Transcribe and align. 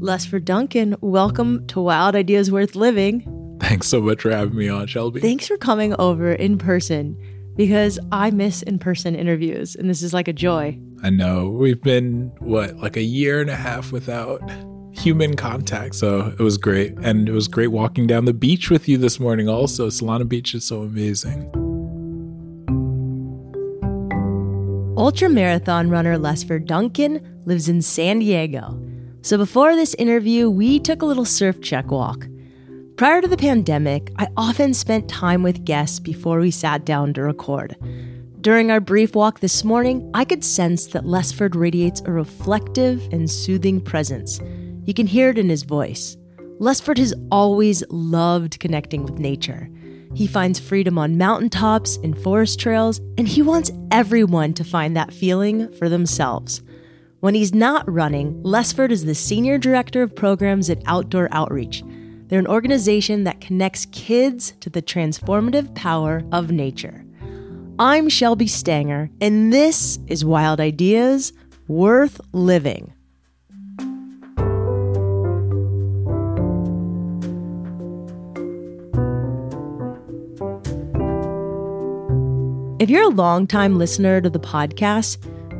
Lesford 0.00 0.44
Duncan, 0.44 0.94
welcome 1.00 1.66
to 1.68 1.80
Wild 1.80 2.14
Ideas 2.14 2.52
Worth 2.52 2.76
Living. 2.76 3.56
Thanks 3.60 3.88
so 3.88 4.02
much 4.02 4.20
for 4.20 4.30
having 4.30 4.54
me 4.54 4.68
on, 4.68 4.86
Shelby. 4.86 5.20
Thanks 5.20 5.46
for 5.46 5.56
coming 5.56 5.94
over 5.98 6.32
in 6.32 6.58
person 6.58 7.16
because 7.56 7.98
I 8.12 8.30
miss 8.30 8.60
in 8.62 8.78
person 8.78 9.14
interviews 9.14 9.74
and 9.74 9.88
this 9.88 10.02
is 10.02 10.12
like 10.12 10.28
a 10.28 10.34
joy. 10.34 10.78
I 11.02 11.08
know. 11.08 11.48
We've 11.48 11.80
been, 11.80 12.30
what, 12.40 12.76
like 12.76 12.98
a 12.98 13.02
year 13.02 13.40
and 13.40 13.48
a 13.48 13.56
half 13.56 13.90
without 13.90 14.42
human 14.92 15.34
contact. 15.34 15.94
So 15.94 16.26
it 16.38 16.42
was 16.42 16.58
great. 16.58 16.92
And 16.98 17.26
it 17.26 17.32
was 17.32 17.48
great 17.48 17.68
walking 17.68 18.06
down 18.06 18.26
the 18.26 18.34
beach 18.34 18.68
with 18.68 18.88
you 18.88 18.98
this 18.98 19.18
morning, 19.18 19.48
also. 19.48 19.88
Solana 19.88 20.28
Beach 20.28 20.54
is 20.54 20.64
so 20.64 20.82
amazing. 20.82 21.50
Ultra 24.98 25.30
marathon 25.30 25.88
runner 25.88 26.18
Lesford 26.18 26.66
Duncan 26.66 27.42
lives 27.46 27.68
in 27.68 27.80
San 27.80 28.18
Diego. 28.18 28.78
So 29.26 29.36
before 29.36 29.74
this 29.74 29.94
interview, 29.94 30.48
we 30.48 30.78
took 30.78 31.02
a 31.02 31.04
little 31.04 31.24
surf 31.24 31.60
check 31.60 31.90
walk. 31.90 32.28
Prior 32.94 33.20
to 33.20 33.26
the 33.26 33.36
pandemic, 33.36 34.12
I 34.20 34.28
often 34.36 34.72
spent 34.72 35.08
time 35.08 35.42
with 35.42 35.64
guests 35.64 35.98
before 35.98 36.38
we 36.38 36.52
sat 36.52 36.84
down 36.84 37.12
to 37.14 37.22
record. 37.22 37.74
During 38.40 38.70
our 38.70 38.78
brief 38.78 39.16
walk 39.16 39.40
this 39.40 39.64
morning, 39.64 40.08
I 40.14 40.24
could 40.24 40.44
sense 40.44 40.86
that 40.92 41.06
Lesford 41.06 41.56
radiates 41.56 42.02
a 42.02 42.12
reflective 42.12 43.02
and 43.10 43.28
soothing 43.28 43.80
presence. 43.80 44.38
You 44.84 44.94
can 44.94 45.08
hear 45.08 45.30
it 45.30 45.38
in 45.38 45.48
his 45.48 45.64
voice. 45.64 46.16
Lesford 46.60 46.98
has 46.98 47.12
always 47.32 47.82
loved 47.90 48.60
connecting 48.60 49.02
with 49.02 49.18
nature. 49.18 49.68
He 50.14 50.28
finds 50.28 50.60
freedom 50.60 50.98
on 50.98 51.18
mountaintops 51.18 51.96
and 51.96 52.16
forest 52.16 52.60
trails, 52.60 53.00
and 53.18 53.26
he 53.26 53.42
wants 53.42 53.72
everyone 53.90 54.54
to 54.54 54.62
find 54.62 54.96
that 54.96 55.12
feeling 55.12 55.72
for 55.72 55.88
themselves. 55.88 56.62
When 57.20 57.34
he's 57.34 57.54
not 57.54 57.90
running, 57.90 58.42
Lesford 58.42 58.90
is 58.90 59.06
the 59.06 59.14
Senior 59.14 59.56
Director 59.56 60.02
of 60.02 60.14
Programs 60.14 60.68
at 60.68 60.82
Outdoor 60.84 61.28
Outreach. 61.32 61.82
They're 62.26 62.38
an 62.38 62.46
organization 62.46 63.24
that 63.24 63.40
connects 63.40 63.86
kids 63.86 64.52
to 64.60 64.68
the 64.68 64.82
transformative 64.82 65.74
power 65.74 66.22
of 66.30 66.50
nature. 66.50 67.06
I'm 67.78 68.10
Shelby 68.10 68.46
Stanger, 68.46 69.08
and 69.22 69.50
this 69.50 69.98
is 70.08 70.26
Wild 70.26 70.60
Ideas 70.60 71.32
Worth 71.68 72.20
Living. 72.32 72.92
If 82.78 82.90
you're 82.90 83.04
a 83.04 83.08
longtime 83.08 83.78
listener 83.78 84.20
to 84.20 84.28
the 84.28 84.38
podcast, 84.38 85.16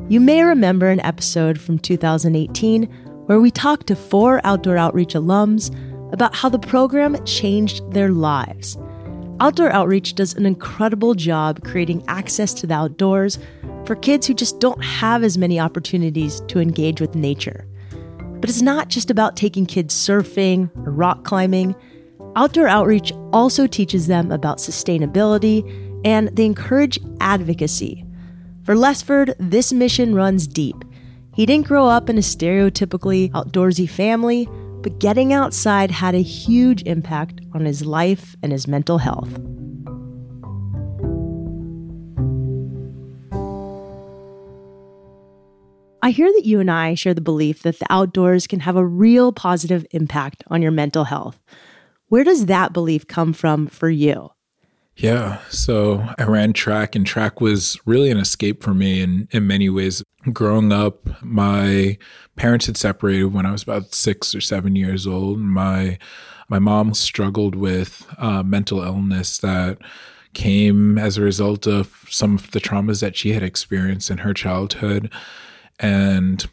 you 0.08 0.20
may 0.20 0.44
remember 0.44 0.88
an 0.88 1.00
episode 1.00 1.60
from 1.60 1.80
2018 1.80 2.84
where 3.26 3.40
we 3.40 3.50
talked 3.50 3.88
to 3.88 3.96
four 3.96 4.40
Outdoor 4.44 4.76
Outreach 4.76 5.14
alums 5.14 5.74
about 6.12 6.32
how 6.32 6.48
the 6.48 6.60
program 6.60 7.22
changed 7.24 7.82
their 7.92 8.10
lives. 8.10 8.78
Outdoor 9.40 9.70
Outreach 9.72 10.14
does 10.14 10.32
an 10.34 10.46
incredible 10.46 11.14
job 11.14 11.64
creating 11.64 12.04
access 12.06 12.54
to 12.54 12.68
the 12.68 12.74
outdoors 12.74 13.40
for 13.84 13.96
kids 13.96 14.28
who 14.28 14.34
just 14.34 14.60
don't 14.60 14.82
have 14.82 15.24
as 15.24 15.36
many 15.36 15.58
opportunities 15.58 16.40
to 16.42 16.60
engage 16.60 17.00
with 17.00 17.16
nature. 17.16 17.66
But 18.40 18.48
it's 18.48 18.62
not 18.62 18.88
just 18.88 19.10
about 19.10 19.36
taking 19.36 19.66
kids 19.66 19.92
surfing 19.92 20.70
or 20.86 20.92
rock 20.92 21.24
climbing. 21.24 21.74
Outdoor 22.36 22.68
Outreach 22.68 23.12
also 23.32 23.66
teaches 23.66 24.06
them 24.06 24.30
about 24.30 24.58
sustainability 24.58 25.64
and 26.04 26.28
they 26.36 26.46
encourage 26.46 27.00
advocacy. 27.20 28.05
For 28.66 28.74
Lesford, 28.74 29.32
this 29.38 29.72
mission 29.72 30.16
runs 30.16 30.48
deep. 30.48 30.84
He 31.36 31.46
didn't 31.46 31.68
grow 31.68 31.86
up 31.86 32.10
in 32.10 32.18
a 32.18 32.20
stereotypically 32.20 33.30
outdoorsy 33.30 33.88
family, 33.88 34.48
but 34.82 34.98
getting 34.98 35.32
outside 35.32 35.92
had 35.92 36.16
a 36.16 36.20
huge 36.20 36.82
impact 36.82 37.40
on 37.54 37.64
his 37.64 37.86
life 37.86 38.34
and 38.42 38.50
his 38.50 38.66
mental 38.66 38.98
health. 38.98 39.32
I 46.02 46.10
hear 46.10 46.32
that 46.32 46.44
you 46.44 46.58
and 46.58 46.68
I 46.68 46.94
share 46.94 47.14
the 47.14 47.20
belief 47.20 47.62
that 47.62 47.78
the 47.78 47.86
outdoors 47.88 48.48
can 48.48 48.58
have 48.58 48.74
a 48.74 48.84
real 48.84 49.30
positive 49.30 49.86
impact 49.92 50.42
on 50.48 50.60
your 50.60 50.72
mental 50.72 51.04
health. 51.04 51.40
Where 52.08 52.24
does 52.24 52.46
that 52.46 52.72
belief 52.72 53.06
come 53.06 53.32
from 53.32 53.68
for 53.68 53.88
you? 53.88 54.30
Yeah. 54.96 55.40
So 55.50 56.08
I 56.18 56.24
ran 56.24 56.54
track, 56.54 56.96
and 56.96 57.06
track 57.06 57.40
was 57.40 57.78
really 57.84 58.10
an 58.10 58.18
escape 58.18 58.62
for 58.62 58.72
me 58.74 59.02
in, 59.02 59.28
in 59.30 59.46
many 59.46 59.68
ways. 59.68 60.02
Growing 60.32 60.72
up, 60.72 61.22
my 61.22 61.98
parents 62.36 62.66
had 62.66 62.76
separated 62.76 63.26
when 63.26 63.46
I 63.46 63.52
was 63.52 63.62
about 63.62 63.94
six 63.94 64.34
or 64.34 64.40
seven 64.40 64.74
years 64.74 65.06
old. 65.06 65.38
My 65.38 65.98
my 66.48 66.58
mom 66.58 66.94
struggled 66.94 67.56
with 67.56 68.06
uh, 68.18 68.42
mental 68.42 68.80
illness 68.80 69.38
that 69.38 69.78
came 70.32 70.96
as 70.96 71.16
a 71.18 71.22
result 71.22 71.66
of 71.66 72.04
some 72.08 72.34
of 72.36 72.50
the 72.52 72.60
traumas 72.60 73.00
that 73.00 73.16
she 73.16 73.32
had 73.32 73.42
experienced 73.42 74.10
in 74.10 74.18
her 74.18 74.32
childhood. 74.32 75.12
And 75.80 76.46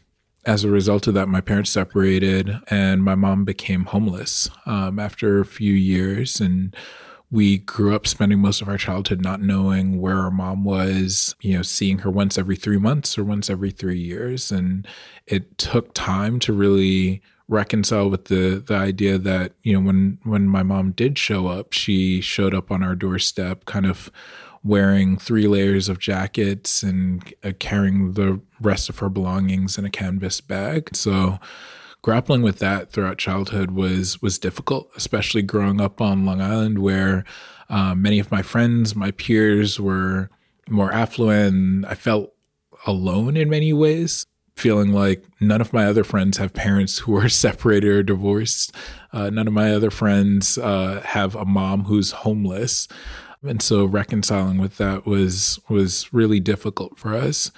as 0.46 0.64
a 0.64 0.70
result 0.70 1.06
of 1.06 1.14
that, 1.14 1.28
my 1.28 1.40
parents 1.40 1.70
separated, 1.70 2.50
and 2.68 3.04
my 3.04 3.14
mom 3.14 3.44
became 3.44 3.84
homeless 3.84 4.50
um, 4.66 4.98
after 4.98 5.40
a 5.40 5.46
few 5.46 5.72
years. 5.72 6.40
And 6.40 6.74
we 7.34 7.58
grew 7.58 7.96
up 7.96 8.06
spending 8.06 8.38
most 8.38 8.62
of 8.62 8.68
our 8.68 8.78
childhood 8.78 9.20
not 9.20 9.42
knowing 9.42 10.00
where 10.00 10.18
our 10.18 10.30
mom 10.30 10.62
was, 10.62 11.34
you 11.40 11.56
know, 11.56 11.62
seeing 11.62 11.98
her 11.98 12.10
once 12.10 12.38
every 12.38 12.54
three 12.54 12.78
months 12.78 13.18
or 13.18 13.24
once 13.24 13.50
every 13.50 13.72
three 13.72 13.98
years. 13.98 14.52
And 14.52 14.86
it 15.26 15.58
took 15.58 15.92
time 15.94 16.38
to 16.38 16.52
really 16.52 17.22
reconcile 17.48 18.08
with 18.08 18.26
the 18.26 18.62
the 18.64 18.76
idea 18.76 19.18
that, 19.18 19.52
you 19.64 19.72
know, 19.72 19.84
when 19.84 20.20
when 20.22 20.48
my 20.48 20.62
mom 20.62 20.92
did 20.92 21.18
show 21.18 21.48
up, 21.48 21.72
she 21.72 22.20
showed 22.20 22.54
up 22.54 22.70
on 22.70 22.84
our 22.84 22.94
doorstep 22.94 23.64
kind 23.64 23.86
of 23.86 24.12
wearing 24.62 25.18
three 25.18 25.48
layers 25.48 25.88
of 25.88 25.98
jackets 25.98 26.84
and 26.84 27.34
uh, 27.42 27.50
carrying 27.58 28.12
the 28.12 28.40
rest 28.60 28.88
of 28.88 29.00
her 29.00 29.08
belongings 29.08 29.76
in 29.76 29.84
a 29.84 29.90
canvas 29.90 30.40
bag. 30.40 30.94
So 30.94 31.40
grappling 32.04 32.42
with 32.42 32.58
that 32.58 32.92
throughout 32.92 33.16
childhood 33.16 33.70
was 33.70 34.20
was 34.20 34.38
difficult, 34.38 34.90
especially 34.94 35.40
growing 35.40 35.80
up 35.80 36.02
on 36.02 36.26
Long 36.26 36.38
Island, 36.38 36.80
where 36.80 37.24
uh, 37.70 37.94
many 37.94 38.18
of 38.18 38.30
my 38.30 38.42
friends, 38.42 38.94
my 38.94 39.10
peers, 39.12 39.80
were 39.80 40.28
more 40.68 40.92
affluent. 40.92 41.86
I 41.86 41.94
felt 41.94 42.34
alone 42.86 43.38
in 43.38 43.48
many 43.48 43.72
ways, 43.72 44.26
feeling 44.54 44.92
like 44.92 45.24
none 45.40 45.62
of 45.62 45.72
my 45.72 45.86
other 45.86 46.04
friends 46.04 46.36
have 46.36 46.52
parents 46.52 46.98
who 46.98 47.16
are 47.16 47.28
separated 47.30 47.88
or 47.88 48.02
divorced. 48.02 48.74
Uh, 49.10 49.30
none 49.30 49.48
of 49.48 49.54
my 49.54 49.72
other 49.72 49.90
friends 49.90 50.58
uh, 50.58 51.00
have 51.06 51.34
a 51.34 51.46
mom 51.46 51.84
who's 51.84 52.10
homeless, 52.10 52.86
and 53.42 53.62
so 53.62 53.86
reconciling 53.86 54.58
with 54.58 54.76
that 54.76 55.06
was 55.06 55.58
was 55.70 56.12
really 56.12 56.38
difficult 56.38 56.98
for 56.98 57.14
us. 57.14 57.50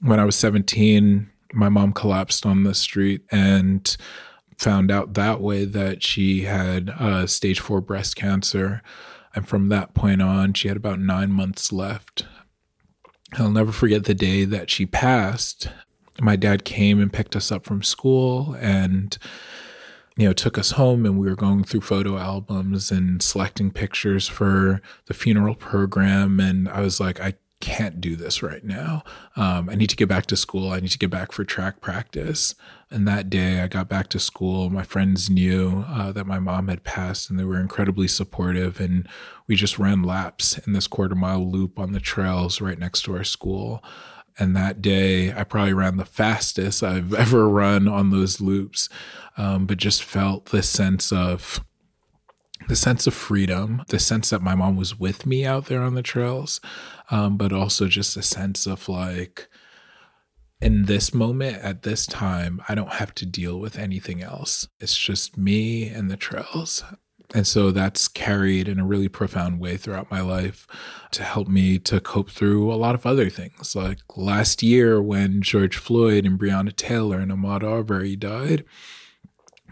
When 0.00 0.18
I 0.18 0.24
was 0.24 0.34
seventeen, 0.34 1.30
my 1.52 1.68
mom 1.68 1.92
collapsed 1.92 2.46
on 2.46 2.64
the 2.64 2.74
street 2.74 3.22
and 3.30 3.96
found 4.56 4.90
out 4.90 5.14
that 5.14 5.40
way 5.40 5.64
that 5.64 6.02
she 6.02 6.42
had 6.42 6.90
uh, 6.90 7.26
stage 7.26 7.60
four 7.60 7.80
breast 7.80 8.16
cancer. 8.16 8.82
And 9.34 9.48
from 9.48 9.68
that 9.68 9.94
point 9.94 10.20
on, 10.20 10.54
she 10.54 10.68
had 10.68 10.76
about 10.76 11.00
nine 11.00 11.30
months 11.30 11.72
left. 11.72 12.26
I'll 13.38 13.50
never 13.50 13.72
forget 13.72 14.04
the 14.04 14.14
day 14.14 14.44
that 14.44 14.70
she 14.70 14.86
passed. 14.86 15.68
My 16.20 16.36
dad 16.36 16.64
came 16.64 17.00
and 17.00 17.12
picked 17.12 17.36
us 17.36 17.50
up 17.50 17.64
from 17.64 17.82
school 17.82 18.56
and 18.60 19.16
you 20.16 20.26
know 20.26 20.32
took 20.34 20.58
us 20.58 20.72
home 20.72 21.06
and 21.06 21.18
we 21.18 21.28
were 21.28 21.36
going 21.36 21.64
through 21.64 21.80
photo 21.80 22.18
albums 22.18 22.90
and 22.90 23.22
selecting 23.22 23.70
pictures 23.70 24.28
for 24.28 24.82
the 25.06 25.14
funeral 25.14 25.54
program 25.54 26.40
and 26.40 26.68
I 26.68 26.80
was 26.80 27.00
like 27.00 27.20
I 27.20 27.34
can't 27.60 28.00
do 28.00 28.16
this 28.16 28.42
right 28.42 28.64
now. 28.64 29.04
Um, 29.36 29.68
I 29.68 29.74
need 29.74 29.90
to 29.90 29.96
get 29.96 30.08
back 30.08 30.26
to 30.26 30.36
school. 30.36 30.70
I 30.70 30.80
need 30.80 30.90
to 30.90 30.98
get 30.98 31.10
back 31.10 31.30
for 31.30 31.44
track 31.44 31.80
practice. 31.80 32.54
And 32.90 33.06
that 33.06 33.30
day 33.30 33.60
I 33.60 33.68
got 33.68 33.88
back 33.88 34.08
to 34.08 34.18
school. 34.18 34.70
My 34.70 34.82
friends 34.82 35.30
knew 35.30 35.84
uh, 35.88 36.10
that 36.12 36.26
my 36.26 36.38
mom 36.38 36.68
had 36.68 36.84
passed 36.84 37.30
and 37.30 37.38
they 37.38 37.44
were 37.44 37.60
incredibly 37.60 38.08
supportive. 38.08 38.80
And 38.80 39.06
we 39.46 39.56
just 39.56 39.78
ran 39.78 40.02
laps 40.02 40.58
in 40.58 40.72
this 40.72 40.86
quarter 40.86 41.14
mile 41.14 41.48
loop 41.48 41.78
on 41.78 41.92
the 41.92 42.00
trails 42.00 42.60
right 42.60 42.78
next 42.78 43.02
to 43.02 43.14
our 43.14 43.24
school. 43.24 43.84
And 44.38 44.56
that 44.56 44.80
day 44.80 45.32
I 45.32 45.44
probably 45.44 45.74
ran 45.74 45.98
the 45.98 46.04
fastest 46.06 46.82
I've 46.82 47.12
ever 47.24 47.48
run 47.48 47.86
on 47.86 48.10
those 48.10 48.40
loops, 48.40 48.88
um, 49.36 49.66
but 49.66 49.76
just 49.76 50.02
felt 50.02 50.46
this 50.46 50.68
sense 50.68 51.12
of 51.12 51.62
the 52.68 52.76
sense 52.76 53.06
of 53.06 53.14
freedom, 53.14 53.82
the 53.88 53.98
sense 53.98 54.30
that 54.30 54.42
my 54.42 54.54
mom 54.54 54.76
was 54.76 54.98
with 54.98 55.26
me 55.26 55.44
out 55.44 55.66
there 55.66 55.82
on 55.82 55.94
the 55.94 56.02
trails, 56.02 56.60
um, 57.10 57.36
but 57.36 57.52
also 57.52 57.86
just 57.86 58.16
a 58.16 58.22
sense 58.22 58.66
of 58.66 58.88
like, 58.88 59.48
in 60.60 60.84
this 60.84 61.14
moment 61.14 61.56
at 61.58 61.82
this 61.82 62.06
time, 62.06 62.60
I 62.68 62.74
don't 62.74 62.92
have 62.94 63.14
to 63.16 63.26
deal 63.26 63.58
with 63.58 63.78
anything 63.78 64.22
else. 64.22 64.68
It's 64.78 64.96
just 64.96 65.38
me 65.38 65.88
and 65.88 66.10
the 66.10 66.18
trails. 66.18 66.84
And 67.32 67.46
so 67.46 67.70
that's 67.70 68.08
carried 68.08 68.68
in 68.68 68.80
a 68.80 68.84
really 68.84 69.08
profound 69.08 69.60
way 69.60 69.76
throughout 69.76 70.10
my 70.10 70.20
life 70.20 70.66
to 71.12 71.22
help 71.22 71.48
me 71.48 71.78
to 71.78 72.00
cope 72.00 72.30
through 72.30 72.72
a 72.72 72.74
lot 72.74 72.94
of 72.94 73.06
other 73.06 73.30
things. 73.30 73.76
Like 73.76 74.00
last 74.16 74.62
year 74.62 75.00
when 75.00 75.40
George 75.40 75.76
Floyd 75.76 76.26
and 76.26 76.38
Breonna 76.38 76.74
Taylor 76.74 77.18
and 77.20 77.30
Ahmaud 77.30 77.62
Arbery 77.62 78.16
died, 78.16 78.64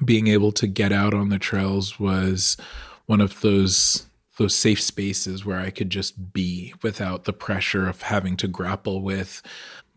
being 0.05 0.29
able 0.29 0.53
to 0.53 0.67
get 0.67 0.93
out 0.93 1.15
on 1.15 1.29
the 1.29 1.39
trails 1.39 1.99
was 1.99 2.57
one 3.07 3.21
of 3.21 3.41
those 3.41 4.05
those 4.37 4.55
safe 4.55 4.81
spaces 4.81 5.45
where 5.45 5.59
I 5.59 5.71
could 5.71 5.91
just 5.91 6.33
be 6.33 6.73
without 6.83 7.25
the 7.25 7.33
pressure 7.33 7.89
of 7.89 8.03
having 8.03 8.37
to 8.37 8.47
grapple 8.47 9.03
with 9.03 9.43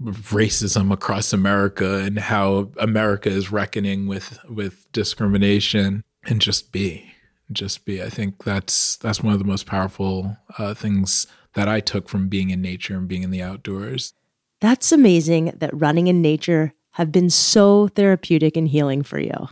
racism 0.01 0.91
across 0.91 1.31
America 1.31 1.99
and 1.99 2.17
how 2.17 2.71
America 2.77 3.29
is 3.29 3.51
reckoning 3.51 4.07
with 4.07 4.39
with 4.49 4.91
discrimination 4.91 6.03
and 6.25 6.41
just 6.41 6.71
be 6.71 7.11
just 7.51 7.85
be 7.85 8.01
I 8.01 8.09
think 8.09 8.43
that's 8.43 8.97
that's 8.97 9.21
one 9.21 9.33
of 9.33 9.39
the 9.39 9.45
most 9.45 9.65
powerful 9.65 10.37
uh, 10.57 10.73
things 10.73 11.27
that 11.53 11.67
I 11.67 11.79
took 11.79 12.07
from 12.09 12.29
being 12.29 12.49
in 12.49 12.61
nature 12.61 12.95
and 12.95 13.07
being 13.07 13.23
in 13.23 13.31
the 13.31 13.41
outdoors. 13.41 14.13
That's 14.61 14.91
amazing 14.91 15.53
that 15.57 15.71
running 15.73 16.07
in 16.07 16.21
nature 16.21 16.73
have 16.91 17.11
been 17.11 17.29
so 17.29 17.87
therapeutic 17.89 18.55
and 18.55 18.67
healing 18.67 19.03
for 19.03 19.19
you. 19.19 19.49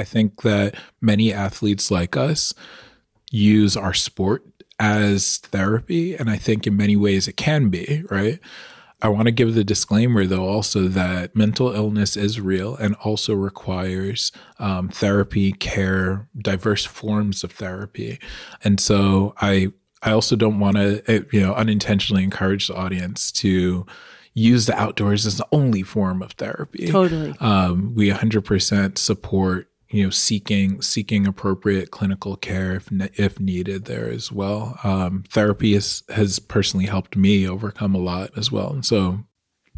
I 0.00 0.04
think 0.04 0.42
that 0.42 0.76
many 1.00 1.32
athletes 1.32 1.90
like 1.90 2.16
us 2.16 2.54
use 3.30 3.76
our 3.76 3.94
sport 3.94 4.46
as 4.78 5.36
therapy. 5.36 6.16
And 6.16 6.30
I 6.30 6.36
think 6.36 6.66
in 6.66 6.76
many 6.76 6.96
ways 6.96 7.28
it 7.28 7.36
can 7.36 7.68
be, 7.68 8.02
right? 8.10 8.40
I 9.02 9.08
want 9.08 9.26
to 9.26 9.32
give 9.32 9.54
the 9.54 9.64
disclaimer, 9.64 10.26
though, 10.26 10.46
also 10.46 10.88
that 10.88 11.36
mental 11.36 11.72
illness 11.72 12.16
is 12.16 12.40
real 12.40 12.76
and 12.76 12.94
also 12.96 13.34
requires 13.34 14.32
um, 14.58 14.88
therapy, 14.88 15.52
care, 15.52 16.28
diverse 16.36 16.84
forms 16.84 17.44
of 17.44 17.52
therapy. 17.52 18.18
And 18.64 18.80
so 18.80 19.34
I, 19.40 19.72
I 20.02 20.12
also 20.12 20.36
don't 20.36 20.60
want 20.60 20.76
to, 20.76 21.02
eh, 21.10 21.20
you 21.30 21.40
know, 21.40 21.54
unintentionally 21.54 22.24
encourage 22.24 22.68
the 22.68 22.76
audience 22.76 23.30
to 23.32 23.86
use 24.34 24.66
the 24.66 24.78
outdoors 24.78 25.26
as 25.26 25.38
the 25.38 25.46
only 25.52 25.82
form 25.82 26.22
of 26.22 26.32
therapy. 26.32 26.86
Totally. 26.86 27.34
Um, 27.40 27.94
we 27.94 28.10
100% 28.10 28.98
support 28.98 29.69
you 29.90 30.04
know 30.04 30.10
seeking 30.10 30.80
seeking 30.82 31.26
appropriate 31.26 31.90
clinical 31.90 32.36
care 32.36 32.76
if 32.76 32.88
if 33.18 33.40
needed 33.40 33.84
there 33.84 34.08
as 34.08 34.30
well. 34.30 34.78
Um, 34.84 35.24
therapy 35.28 35.74
has 35.74 36.02
has 36.08 36.38
personally 36.38 36.86
helped 36.86 37.16
me 37.16 37.48
overcome 37.48 37.94
a 37.94 37.98
lot 37.98 38.30
as 38.36 38.50
well, 38.50 38.72
and 38.72 38.84
so. 38.84 39.20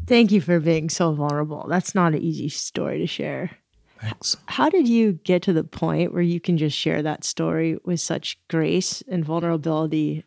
Thank 0.04 0.32
you 0.32 0.40
for 0.40 0.58
being 0.58 0.90
so 0.90 1.12
vulnerable. 1.12 1.64
That's 1.68 1.94
not 1.94 2.12
an 2.12 2.22
easy 2.22 2.48
story 2.48 2.98
to 2.98 3.06
share. 3.06 3.52
Thanks. 4.00 4.36
How 4.46 4.68
did 4.68 4.88
you 4.88 5.12
get 5.12 5.42
to 5.42 5.52
the 5.52 5.62
point 5.62 6.12
where 6.12 6.22
you 6.22 6.40
can 6.40 6.58
just 6.58 6.76
share 6.76 7.02
that 7.02 7.22
story 7.22 7.78
with 7.84 8.00
such 8.00 8.36
grace 8.48 9.04
and 9.06 9.24
vulnerability 9.24 10.24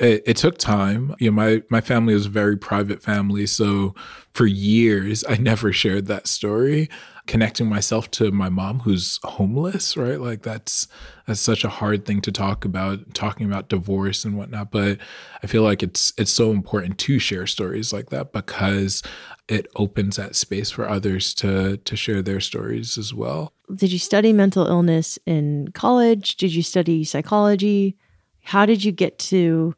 it, 0.00 0.22
it, 0.26 0.36
took 0.36 0.58
time. 0.58 1.14
You 1.18 1.30
know, 1.30 1.34
my 1.34 1.62
my 1.70 1.80
family 1.80 2.14
was 2.14 2.26
a 2.26 2.30
very 2.30 2.56
private 2.56 3.02
family, 3.02 3.46
so 3.46 3.94
for 4.32 4.46
years 4.46 5.24
I 5.28 5.36
never 5.40 5.72
shared 5.72 6.06
that 6.06 6.28
story. 6.28 6.88
Connecting 7.28 7.68
myself 7.68 8.10
to 8.12 8.32
my 8.32 8.48
mom, 8.48 8.80
who's 8.80 9.20
homeless, 9.22 9.96
right? 9.98 10.18
Like 10.18 10.42
that's 10.42 10.88
that's 11.26 11.40
such 11.40 11.62
a 11.62 11.68
hard 11.68 12.06
thing 12.06 12.22
to 12.22 12.32
talk 12.32 12.64
about, 12.64 13.14
talking 13.14 13.46
about 13.46 13.68
divorce 13.68 14.24
and 14.24 14.36
whatnot. 14.36 14.70
But 14.70 14.98
I 15.42 15.46
feel 15.46 15.62
like 15.62 15.82
it's 15.82 16.12
it's 16.16 16.32
so 16.32 16.50
important 16.50 16.98
to 16.98 17.18
share 17.18 17.46
stories 17.46 17.92
like 17.92 18.08
that 18.08 18.32
because 18.32 19.02
it 19.46 19.66
opens 19.76 20.16
that 20.16 20.36
space 20.36 20.70
for 20.70 20.88
others 20.88 21.34
to 21.34 21.76
to 21.76 21.96
share 21.96 22.22
their 22.22 22.40
stories 22.40 22.96
as 22.96 23.12
well. 23.12 23.52
Did 23.74 23.92
you 23.92 23.98
study 23.98 24.32
mental 24.32 24.66
illness 24.66 25.18
in 25.26 25.68
college? 25.74 26.36
Did 26.36 26.54
you 26.54 26.62
study 26.62 27.04
psychology? 27.04 27.94
How 28.40 28.64
did 28.64 28.82
you 28.82 28.90
get 28.90 29.18
to 29.18 29.74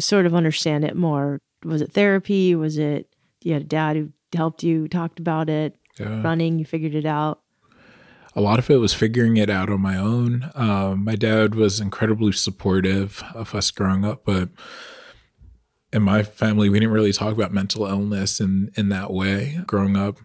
sort 0.00 0.26
of 0.26 0.34
understand 0.34 0.84
it 0.84 0.96
more? 0.96 1.40
Was 1.64 1.80
it 1.82 1.92
therapy? 1.92 2.56
Was 2.56 2.78
it 2.78 3.14
you 3.42 3.52
had 3.52 3.62
a 3.62 3.66
dad 3.66 3.96
who 3.96 4.12
helped 4.34 4.62
you, 4.62 4.88
talked 4.88 5.20
about 5.20 5.48
it, 5.48 5.76
yeah. 5.98 6.22
running, 6.22 6.58
you 6.58 6.64
figured 6.64 6.94
it 6.94 7.06
out? 7.06 7.40
A 8.34 8.40
lot 8.40 8.58
of 8.58 8.70
it 8.70 8.76
was 8.76 8.94
figuring 8.94 9.36
it 9.36 9.50
out 9.50 9.68
on 9.68 9.80
my 9.80 9.96
own. 9.96 10.50
Um, 10.54 11.04
my 11.04 11.16
dad 11.16 11.54
was 11.54 11.80
incredibly 11.80 12.32
supportive 12.32 13.22
of 13.34 13.54
us 13.54 13.70
growing 13.70 14.04
up, 14.04 14.24
but 14.24 14.48
in 15.92 16.02
my 16.02 16.22
family, 16.22 16.70
we 16.70 16.80
didn't 16.80 16.94
really 16.94 17.12
talk 17.12 17.34
about 17.34 17.52
mental 17.52 17.86
illness 17.86 18.40
in 18.40 18.70
in 18.74 18.88
that 18.88 19.12
way 19.12 19.60
growing 19.66 19.96
up, 19.96 20.18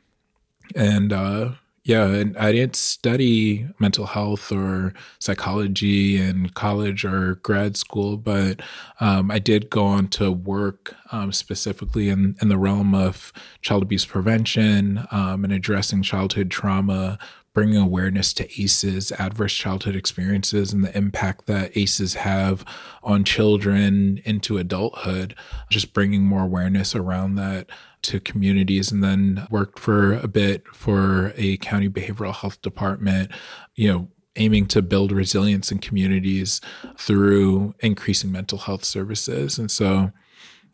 and 0.73 1.11
uh, 1.11 1.51
yeah, 1.87 2.05
and 2.07 2.37
I 2.37 2.51
didn't 2.51 2.75
study 2.75 3.65
mental 3.79 4.07
health 4.07 4.51
or 4.51 4.93
psychology 5.19 6.21
in 6.21 6.49
college 6.49 7.05
or 7.05 7.35
grad 7.35 7.77
school, 7.77 8.17
but 8.17 8.61
um, 8.99 9.31
I 9.31 9.39
did 9.39 9.69
go 9.69 9.85
on 9.85 10.09
to 10.09 10.29
work 10.29 10.95
um, 11.13 11.31
specifically 11.31 12.09
in, 12.09 12.35
in 12.41 12.49
the 12.49 12.57
realm 12.57 12.93
of 12.93 13.31
child 13.61 13.83
abuse 13.83 14.03
prevention 14.03 15.07
um, 15.11 15.45
and 15.45 15.53
addressing 15.53 16.03
childhood 16.03 16.51
trauma, 16.51 17.17
bringing 17.53 17.77
awareness 17.77 18.33
to 18.33 18.61
ACEs, 18.61 19.13
adverse 19.13 19.53
childhood 19.53 19.95
experiences, 19.95 20.73
and 20.73 20.83
the 20.83 20.95
impact 20.95 21.45
that 21.45 21.75
ACEs 21.77 22.15
have 22.15 22.65
on 23.01 23.23
children 23.23 24.19
into 24.25 24.57
adulthood, 24.57 25.35
just 25.69 25.93
bringing 25.93 26.23
more 26.25 26.43
awareness 26.43 26.97
around 26.97 27.35
that 27.35 27.69
to 28.07 28.19
communities 28.19 28.91
and 28.91 29.03
then 29.03 29.47
worked 29.49 29.79
for 29.79 30.13
a 30.13 30.27
bit 30.27 30.67
for 30.67 31.33
a 31.35 31.57
county 31.57 31.89
behavioral 31.89 32.33
health 32.33 32.61
department, 32.61 33.31
you 33.75 33.91
know, 33.91 34.07
aiming 34.37 34.67
to 34.67 34.81
build 34.81 35.11
resilience 35.11 35.71
in 35.71 35.79
communities 35.79 36.61
through 36.97 37.73
increasing 37.79 38.31
mental 38.31 38.57
health 38.57 38.83
services. 38.83 39.57
And 39.57 39.69
so 39.69 40.11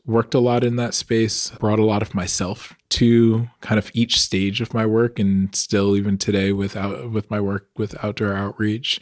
worked 0.05 0.33
a 0.33 0.39
lot 0.39 0.63
in 0.63 0.75
that 0.75 0.93
space, 0.93 1.49
brought 1.51 1.79
a 1.79 1.85
lot 1.85 2.01
of 2.01 2.13
myself 2.13 2.73
to 2.89 3.47
kind 3.61 3.79
of 3.79 3.89
each 3.93 4.19
stage 4.19 4.61
of 4.61 4.73
my 4.73 4.85
work 4.85 5.17
and 5.17 5.55
still 5.55 5.95
even 5.95 6.17
today 6.17 6.51
without 6.51 7.11
with 7.11 7.31
my 7.31 7.39
work 7.39 7.69
with 7.77 7.95
outdoor 8.03 8.33
outreach. 8.33 8.99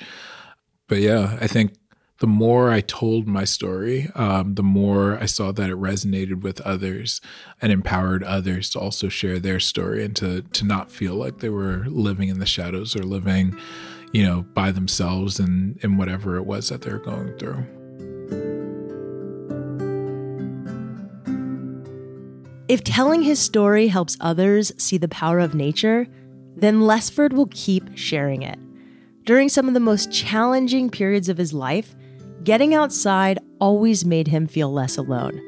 But 0.87 0.99
yeah, 0.99 1.37
I 1.41 1.47
think 1.47 1.73
the 2.21 2.27
more 2.27 2.69
I 2.69 2.81
told 2.81 3.27
my 3.27 3.45
story, 3.45 4.07
um, 4.13 4.53
the 4.53 4.61
more 4.61 5.17
I 5.19 5.25
saw 5.25 5.51
that 5.53 5.71
it 5.71 5.75
resonated 5.75 6.43
with 6.43 6.61
others 6.61 7.19
and 7.59 7.71
empowered 7.71 8.23
others 8.23 8.69
to 8.69 8.79
also 8.79 9.09
share 9.09 9.39
their 9.39 9.59
story 9.59 10.05
and 10.05 10.15
to 10.17 10.43
to 10.43 10.63
not 10.63 10.91
feel 10.91 11.15
like 11.15 11.39
they 11.39 11.49
were 11.49 11.83
living 11.87 12.29
in 12.29 12.37
the 12.37 12.45
shadows 12.45 12.95
or 12.95 13.01
living, 13.01 13.59
you 14.11 14.23
know, 14.23 14.43
by 14.53 14.71
themselves 14.71 15.39
and 15.39 15.83
in 15.83 15.97
whatever 15.97 16.37
it 16.37 16.43
was 16.43 16.69
that 16.69 16.83
they're 16.83 16.99
going 16.99 17.35
through. 17.39 17.65
If 22.67 22.83
telling 22.83 23.23
his 23.23 23.39
story 23.39 23.87
helps 23.87 24.15
others 24.21 24.71
see 24.77 24.99
the 24.99 25.07
power 25.07 25.39
of 25.39 25.55
nature, 25.55 26.05
then 26.55 26.81
Lesford 26.81 27.33
will 27.33 27.49
keep 27.49 27.97
sharing 27.97 28.43
it. 28.43 28.59
During 29.23 29.49
some 29.49 29.67
of 29.67 29.73
the 29.73 29.79
most 29.79 30.11
challenging 30.11 30.91
periods 30.91 31.27
of 31.27 31.37
his 31.37 31.51
life, 31.51 31.95
Getting 32.43 32.73
outside 32.73 33.37
always 33.59 34.03
made 34.03 34.27
him 34.27 34.47
feel 34.47 34.73
less 34.73 34.97
alone. 34.97 35.39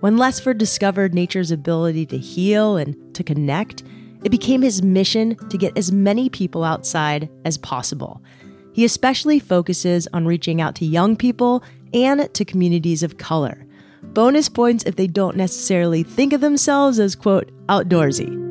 When 0.00 0.16
Lesford 0.16 0.58
discovered 0.58 1.14
nature's 1.14 1.50
ability 1.50 2.04
to 2.06 2.18
heal 2.18 2.76
and 2.76 2.94
to 3.14 3.24
connect, 3.24 3.82
it 4.22 4.28
became 4.28 4.60
his 4.60 4.82
mission 4.82 5.36
to 5.48 5.56
get 5.56 5.76
as 5.78 5.90
many 5.90 6.28
people 6.28 6.62
outside 6.62 7.30
as 7.46 7.56
possible. 7.56 8.22
He 8.74 8.84
especially 8.84 9.38
focuses 9.38 10.06
on 10.12 10.26
reaching 10.26 10.60
out 10.60 10.74
to 10.76 10.84
young 10.84 11.16
people 11.16 11.64
and 11.94 12.32
to 12.34 12.44
communities 12.44 13.02
of 13.02 13.16
color. 13.16 13.66
Bonus 14.02 14.50
points 14.50 14.84
if 14.84 14.96
they 14.96 15.06
don't 15.06 15.36
necessarily 15.36 16.02
think 16.02 16.34
of 16.34 16.42
themselves 16.42 16.98
as, 16.98 17.16
quote, 17.16 17.50
outdoorsy. 17.68 18.42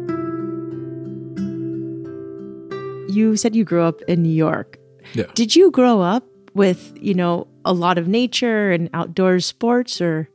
You 3.13 3.37
said 3.37 3.55
you 3.55 3.63
grew 3.63 3.83
up 3.83 4.01
in 4.07 4.23
New 4.23 4.33
York. 4.33 4.79
Yeah. 5.13 5.25
Did 5.35 5.55
you 5.55 5.69
grow 5.69 6.01
up 6.01 6.25
with, 6.55 6.97
you 6.99 7.13
know, 7.13 7.47
a 7.65 7.73
lot 7.73 7.97
of 7.97 8.07
nature 8.07 8.71
and 8.71 8.89
outdoor 8.93 9.39
sports 9.39 9.99
or 9.99 10.29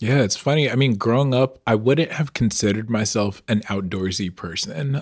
yeah, 0.00 0.22
it's 0.22 0.36
funny. 0.36 0.70
I 0.70 0.74
mean, 0.74 0.96
growing 0.96 1.32
up, 1.32 1.60
I 1.66 1.76
wouldn't 1.76 2.12
have 2.12 2.34
considered 2.34 2.90
myself 2.90 3.42
an 3.48 3.60
outdoorsy 3.60 4.34
person. 4.34 5.00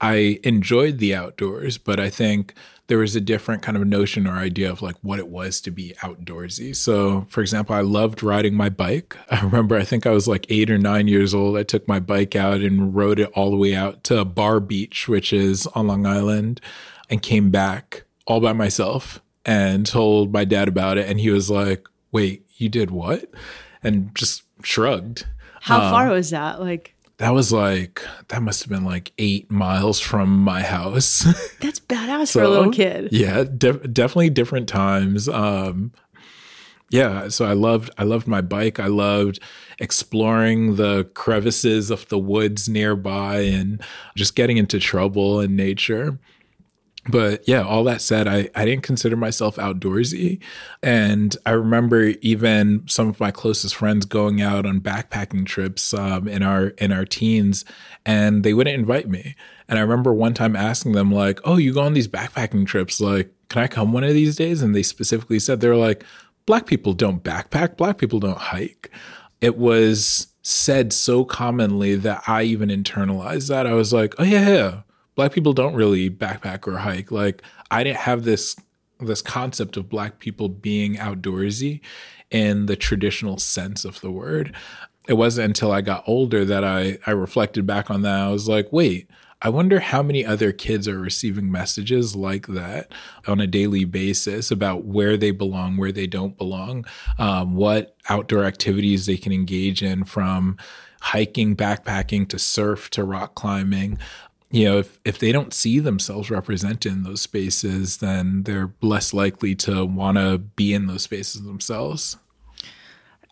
I 0.00 0.38
enjoyed 0.44 0.98
the 0.98 1.14
outdoors, 1.14 1.76
but 1.76 2.00
I 2.00 2.08
think 2.08 2.54
there 2.86 2.98
was 2.98 3.14
a 3.14 3.20
different 3.20 3.62
kind 3.62 3.76
of 3.76 3.86
notion 3.86 4.26
or 4.26 4.36
idea 4.36 4.70
of 4.70 4.82
like 4.82 4.96
what 5.02 5.18
it 5.18 5.28
was 5.28 5.60
to 5.60 5.70
be 5.70 5.94
outdoorsy. 6.00 6.74
So, 6.74 7.26
for 7.28 7.40
example, 7.40 7.74
I 7.74 7.82
loved 7.82 8.22
riding 8.22 8.54
my 8.54 8.68
bike. 8.68 9.16
I 9.30 9.42
remember, 9.42 9.76
I 9.76 9.84
think 9.84 10.06
I 10.06 10.10
was 10.10 10.26
like 10.26 10.46
eight 10.48 10.70
or 10.70 10.78
nine 10.78 11.06
years 11.06 11.34
old. 11.34 11.56
I 11.56 11.62
took 11.62 11.86
my 11.86 12.00
bike 12.00 12.34
out 12.34 12.62
and 12.62 12.94
rode 12.94 13.20
it 13.20 13.30
all 13.34 13.50
the 13.50 13.56
way 13.56 13.74
out 13.74 14.04
to 14.04 14.24
Bar 14.24 14.60
Beach, 14.60 15.06
which 15.06 15.32
is 15.32 15.66
on 15.68 15.86
Long 15.86 16.06
Island, 16.06 16.60
and 17.10 17.20
came 17.20 17.50
back 17.50 18.04
all 18.26 18.40
by 18.40 18.52
myself 18.52 19.20
and 19.44 19.86
told 19.86 20.32
my 20.32 20.44
dad 20.44 20.68
about 20.68 20.98
it. 20.98 21.08
And 21.08 21.20
he 21.20 21.30
was 21.30 21.50
like, 21.50 21.86
wait, 22.12 22.46
you 22.56 22.68
did 22.68 22.90
what? 22.90 23.30
And 23.82 24.14
just 24.14 24.42
shrugged. 24.62 25.26
How 25.62 25.82
um, 25.82 25.90
far 25.90 26.10
was 26.10 26.30
that? 26.30 26.60
Like, 26.60 26.94
that 27.18 27.34
was 27.34 27.52
like, 27.52 28.02
that 28.28 28.42
must 28.42 28.62
have 28.62 28.70
been 28.70 28.84
like 28.84 29.12
eight 29.18 29.50
miles 29.50 30.00
from 30.00 30.38
my 30.38 30.62
house. 30.62 31.20
That's 31.60 31.80
badass 31.80 32.28
so, 32.28 32.40
for 32.40 32.44
a 32.44 32.48
little 32.48 32.72
kid. 32.72 33.10
Yeah, 33.12 33.44
definitely 33.44 34.30
different 34.30 34.68
times. 34.68 35.28
Um, 35.28 35.92
yeah, 36.90 37.28
so 37.28 37.44
I 37.44 37.52
loved 37.52 37.90
I 37.98 38.02
loved 38.02 38.26
my 38.26 38.40
bike. 38.40 38.80
I 38.80 38.88
loved 38.88 39.38
exploring 39.78 40.74
the 40.74 41.04
crevices 41.14 41.90
of 41.90 42.08
the 42.08 42.18
woods 42.18 42.68
nearby 42.68 43.42
and 43.42 43.80
just 44.16 44.34
getting 44.34 44.56
into 44.56 44.80
trouble 44.80 45.40
in 45.40 45.54
nature. 45.54 46.18
But 47.08 47.48
yeah, 47.48 47.62
all 47.62 47.84
that 47.84 48.02
said, 48.02 48.28
I, 48.28 48.50
I 48.54 48.64
didn't 48.66 48.82
consider 48.82 49.16
myself 49.16 49.56
outdoorsy. 49.56 50.40
And 50.82 51.34
I 51.46 51.52
remember 51.52 52.08
even 52.20 52.86
some 52.86 53.08
of 53.08 53.18
my 53.18 53.30
closest 53.30 53.74
friends 53.74 54.04
going 54.04 54.42
out 54.42 54.66
on 54.66 54.80
backpacking 54.80 55.46
trips 55.46 55.94
um, 55.94 56.28
in 56.28 56.42
our 56.42 56.68
in 56.68 56.92
our 56.92 57.06
teens, 57.06 57.64
and 58.04 58.44
they 58.44 58.52
wouldn't 58.52 58.78
invite 58.78 59.08
me. 59.08 59.34
And 59.68 59.78
I 59.78 59.82
remember 59.82 60.12
one 60.12 60.34
time 60.34 60.56
asking 60.56 60.92
them, 60.92 61.10
like, 61.10 61.40
oh, 61.44 61.56
you 61.56 61.72
go 61.72 61.82
on 61.82 61.94
these 61.94 62.08
backpacking 62.08 62.66
trips, 62.66 63.00
like, 63.00 63.32
can 63.48 63.62
I 63.62 63.68
come 63.68 63.92
one 63.92 64.04
of 64.04 64.14
these 64.14 64.36
days? 64.36 64.62
And 64.62 64.74
they 64.74 64.82
specifically 64.82 65.38
said, 65.38 65.60
they're 65.60 65.76
like, 65.76 66.04
black 66.44 66.66
people 66.66 66.92
don't 66.92 67.22
backpack, 67.22 67.76
black 67.76 67.96
people 67.96 68.18
don't 68.18 68.36
hike. 68.36 68.90
It 69.40 69.56
was 69.56 70.26
said 70.42 70.92
so 70.92 71.24
commonly 71.24 71.94
that 71.94 72.24
I 72.26 72.42
even 72.42 72.68
internalized 72.68 73.48
that. 73.48 73.66
I 73.66 73.74
was 73.74 73.92
like, 73.92 74.14
oh, 74.18 74.24
yeah, 74.24 74.48
yeah 74.48 74.80
black 75.20 75.32
people 75.32 75.52
don't 75.52 75.74
really 75.74 76.08
backpack 76.08 76.66
or 76.66 76.78
hike. 76.78 77.10
Like 77.10 77.42
I 77.70 77.84
didn't 77.84 77.98
have 77.98 78.24
this 78.24 78.56
this 79.00 79.20
concept 79.20 79.76
of 79.76 79.90
black 79.90 80.18
people 80.18 80.48
being 80.48 80.94
outdoorsy 80.94 81.80
in 82.30 82.64
the 82.64 82.74
traditional 82.74 83.36
sense 83.36 83.84
of 83.84 84.00
the 84.00 84.10
word. 84.10 84.56
It 85.08 85.14
wasn't 85.14 85.48
until 85.48 85.72
I 85.72 85.82
got 85.82 86.04
older 86.06 86.46
that 86.46 86.64
I 86.64 86.96
I 87.06 87.10
reflected 87.10 87.66
back 87.66 87.90
on 87.90 88.00
that. 88.00 88.18
I 88.18 88.30
was 88.30 88.48
like, 88.48 88.72
wait, 88.72 89.10
I 89.42 89.50
wonder 89.50 89.78
how 89.78 90.02
many 90.02 90.24
other 90.24 90.52
kids 90.52 90.88
are 90.88 90.98
receiving 90.98 91.52
messages 91.52 92.16
like 92.16 92.46
that 92.46 92.90
on 93.26 93.42
a 93.42 93.46
daily 93.46 93.84
basis 93.84 94.50
about 94.50 94.86
where 94.86 95.18
they 95.18 95.32
belong, 95.32 95.76
where 95.76 95.92
they 95.92 96.06
don't 96.06 96.38
belong, 96.38 96.86
um, 97.18 97.56
what 97.56 97.94
outdoor 98.08 98.44
activities 98.44 99.04
they 99.04 99.18
can 99.18 99.32
engage 99.32 99.82
in 99.82 100.04
from 100.04 100.56
hiking, 101.02 101.56
backpacking 101.56 102.26
to 102.28 102.38
surf 102.38 102.88
to 102.90 103.04
rock 103.04 103.34
climbing 103.34 103.98
you 104.50 104.64
know, 104.64 104.78
if, 104.78 104.98
if 105.04 105.18
they 105.18 105.32
don't 105.32 105.54
see 105.54 105.78
themselves 105.78 106.30
represented 106.30 106.92
in 106.92 107.02
those 107.04 107.20
spaces, 107.20 107.98
then 107.98 108.42
they're 108.42 108.72
less 108.80 109.14
likely 109.14 109.54
to 109.56 109.84
want 109.84 110.18
to 110.18 110.38
be 110.38 110.74
in 110.74 110.86
those 110.86 111.02
spaces 111.02 111.42
themselves. 111.42 112.16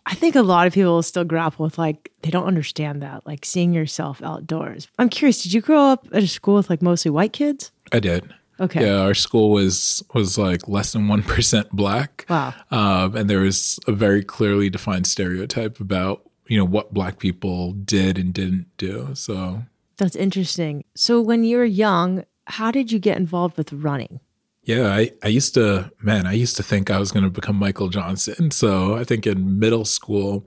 I 0.05 0.15
think 0.15 0.35
a 0.35 0.41
lot 0.41 0.65
of 0.65 0.73
people 0.73 1.03
still 1.03 1.23
grapple 1.23 1.65
with 1.65 1.77
like 1.77 2.11
they 2.23 2.31
don't 2.31 2.47
understand 2.47 3.01
that, 3.03 3.27
like 3.27 3.45
seeing 3.45 3.73
yourself 3.73 4.23
outdoors. 4.23 4.87
I'm 4.97 5.09
curious, 5.09 5.43
did 5.43 5.53
you 5.53 5.61
grow 5.61 5.79
up 5.79 6.07
at 6.13 6.23
a 6.23 6.27
school 6.27 6.55
with 6.55 6.69
like 6.69 6.81
mostly 6.81 7.11
white 7.11 7.33
kids? 7.33 7.71
I 7.91 7.99
did. 7.99 8.33
Okay. 8.59 8.85
Yeah, 8.85 9.01
our 9.01 9.13
school 9.13 9.51
was 9.51 10.03
was 10.13 10.37
like 10.37 10.67
less 10.67 10.93
than 10.93 11.07
one 11.07 11.23
percent 11.23 11.69
black. 11.71 12.25
Wow. 12.29 12.53
Um, 12.71 13.15
and 13.15 13.29
there 13.29 13.41
was 13.41 13.79
a 13.87 13.91
very 13.91 14.23
clearly 14.23 14.69
defined 14.69 15.05
stereotype 15.05 15.79
about 15.79 16.23
you 16.47 16.57
know 16.57 16.65
what 16.65 16.93
black 16.93 17.19
people 17.19 17.73
did 17.73 18.17
and 18.17 18.33
didn't 18.33 18.65
do. 18.77 19.09
So 19.13 19.63
that's 19.99 20.15
interesting. 20.15 20.83
So 20.95 21.21
when 21.21 21.43
you 21.43 21.57
were 21.57 21.65
young, 21.65 22.23
how 22.47 22.71
did 22.71 22.91
you 22.91 22.97
get 22.97 23.17
involved 23.17 23.57
with 23.57 23.71
running? 23.71 24.19
Yeah, 24.63 24.87
I, 24.87 25.11
I 25.23 25.27
used 25.27 25.53
to, 25.53 25.91
man, 26.01 26.25
I 26.25 26.33
used 26.33 26.57
to 26.57 26.63
think 26.63 26.89
I 26.89 26.99
was 26.99 27.11
going 27.11 27.23
to 27.23 27.29
become 27.29 27.55
Michael 27.55 27.89
Johnson. 27.89 28.51
So 28.59 28.95
I 28.95 29.03
think 29.03 29.27
in 29.27 29.59
middle 29.59 29.85
school, 29.85 30.45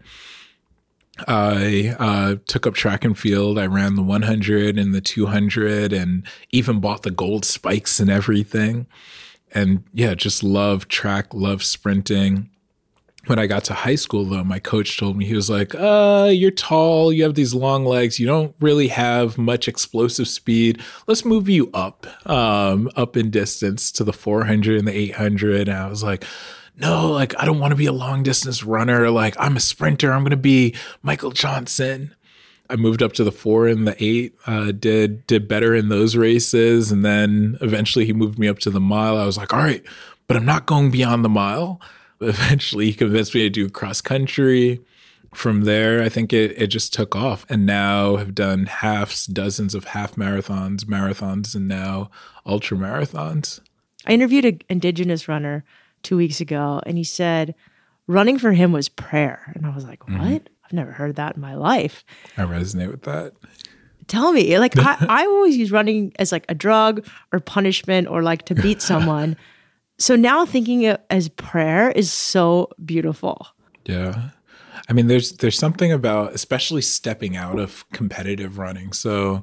I 1.28 1.94
uh, 1.98 2.36
took 2.46 2.66
up 2.66 2.74
track 2.74 3.04
and 3.04 3.18
field. 3.18 3.58
I 3.58 3.66
ran 3.66 3.94
the 3.94 4.02
100 4.02 4.78
and 4.78 4.94
the 4.94 5.00
200 5.00 5.92
and 5.92 6.26
even 6.50 6.80
bought 6.80 7.02
the 7.02 7.10
gold 7.10 7.44
spikes 7.44 8.00
and 8.00 8.10
everything. 8.10 8.86
And 9.52 9.84
yeah, 9.92 10.14
just 10.14 10.42
love 10.42 10.88
track, 10.88 11.34
love 11.34 11.62
sprinting 11.62 12.48
when 13.26 13.38
I 13.38 13.46
got 13.46 13.64
to 13.64 13.74
high 13.74 13.94
school, 13.94 14.24
though, 14.24 14.42
my 14.42 14.58
coach 14.58 14.98
told 14.98 15.16
me, 15.16 15.24
he 15.24 15.34
was 15.34 15.48
like, 15.48 15.74
uh, 15.76 16.30
you're 16.32 16.50
tall, 16.50 17.12
you 17.12 17.22
have 17.22 17.34
these 17.34 17.54
long 17.54 17.84
legs, 17.84 18.18
you 18.18 18.26
don't 18.26 18.54
really 18.58 18.88
have 18.88 19.38
much 19.38 19.68
explosive 19.68 20.26
speed. 20.26 20.82
Let's 21.06 21.24
move 21.24 21.48
you 21.48 21.70
up, 21.72 22.06
um, 22.28 22.90
up 22.96 23.16
in 23.16 23.30
distance 23.30 23.92
to 23.92 24.04
the 24.04 24.12
400 24.12 24.76
and 24.76 24.88
the 24.88 24.96
800. 24.96 25.68
And 25.68 25.78
I 25.78 25.88
was 25.88 26.02
like, 26.02 26.24
no, 26.76 27.10
like, 27.10 27.38
I 27.38 27.44
don't 27.44 27.60
want 27.60 27.70
to 27.70 27.76
be 27.76 27.86
a 27.86 27.92
long 27.92 28.24
distance 28.24 28.64
runner. 28.64 29.08
Like, 29.10 29.36
I'm 29.38 29.56
a 29.56 29.60
sprinter. 29.60 30.12
I'm 30.12 30.22
going 30.22 30.30
to 30.30 30.36
be 30.36 30.74
Michael 31.02 31.30
Johnson. 31.30 32.14
I 32.68 32.76
moved 32.76 33.02
up 33.02 33.12
to 33.14 33.24
the 33.24 33.30
four 33.30 33.68
and 33.68 33.86
the 33.86 34.02
eight, 34.02 34.34
uh, 34.46 34.72
did, 34.72 35.26
did 35.28 35.46
better 35.46 35.74
in 35.76 35.90
those 35.90 36.16
races. 36.16 36.90
And 36.90 37.04
then 37.04 37.56
eventually 37.60 38.04
he 38.04 38.12
moved 38.12 38.38
me 38.38 38.48
up 38.48 38.58
to 38.60 38.70
the 38.70 38.80
mile. 38.80 39.16
I 39.16 39.26
was 39.26 39.36
like, 39.36 39.52
all 39.52 39.60
right, 39.60 39.84
but 40.26 40.36
I'm 40.36 40.46
not 40.46 40.66
going 40.66 40.90
beyond 40.90 41.24
the 41.24 41.28
mile 41.28 41.80
eventually 42.22 42.86
he 42.86 42.94
convinced 42.94 43.34
me 43.34 43.42
to 43.42 43.50
do 43.50 43.68
cross 43.68 44.00
country. 44.00 44.80
From 45.34 45.62
there, 45.62 46.02
I 46.02 46.10
think 46.10 46.34
it, 46.34 46.60
it 46.60 46.66
just 46.66 46.92
took 46.92 47.16
off 47.16 47.46
and 47.48 47.64
now 47.64 48.16
have 48.16 48.34
done 48.34 48.66
halves, 48.66 49.24
dozens 49.24 49.74
of 49.74 49.84
half 49.84 50.14
marathons, 50.14 50.84
marathons, 50.84 51.54
and 51.54 51.66
now 51.66 52.10
ultra 52.44 52.76
marathons. 52.76 53.60
I 54.06 54.12
interviewed 54.12 54.44
an 54.44 54.60
indigenous 54.68 55.28
runner 55.28 55.64
two 56.02 56.18
weeks 56.18 56.40
ago 56.40 56.82
and 56.84 56.98
he 56.98 57.04
said 57.04 57.54
running 58.06 58.38
for 58.38 58.52
him 58.52 58.72
was 58.72 58.88
prayer. 58.88 59.52
And 59.54 59.66
I 59.66 59.74
was 59.74 59.84
like, 59.84 60.00
mm-hmm. 60.00 60.18
what? 60.18 60.44
Mm-hmm. 60.44 60.54
I've 60.64 60.72
never 60.72 60.92
heard 60.92 61.16
that 61.16 61.36
in 61.36 61.40
my 61.40 61.54
life. 61.54 62.04
I 62.36 62.42
resonate 62.42 62.90
with 62.90 63.02
that. 63.02 63.32
Tell 64.08 64.32
me, 64.32 64.58
like, 64.58 64.78
I, 64.78 65.06
I 65.08 65.26
always 65.26 65.56
use 65.56 65.70
running 65.70 66.12
as 66.18 66.32
like 66.32 66.44
a 66.48 66.54
drug 66.54 67.06
or 67.32 67.40
punishment 67.40 68.08
or 68.08 68.22
like 68.22 68.44
to 68.46 68.54
beat 68.54 68.82
someone. 68.92 69.36
So 69.98 70.16
now 70.16 70.44
thinking 70.44 70.82
it 70.82 71.04
as 71.10 71.28
prayer 71.28 71.90
is 71.90 72.12
so 72.12 72.70
beautiful. 72.84 73.46
Yeah. 73.84 74.30
I 74.88 74.92
mean 74.92 75.06
there's 75.06 75.32
there's 75.32 75.58
something 75.58 75.92
about 75.92 76.34
especially 76.34 76.82
stepping 76.82 77.36
out 77.36 77.58
of 77.58 77.88
competitive 77.92 78.58
running. 78.58 78.92
So 78.92 79.42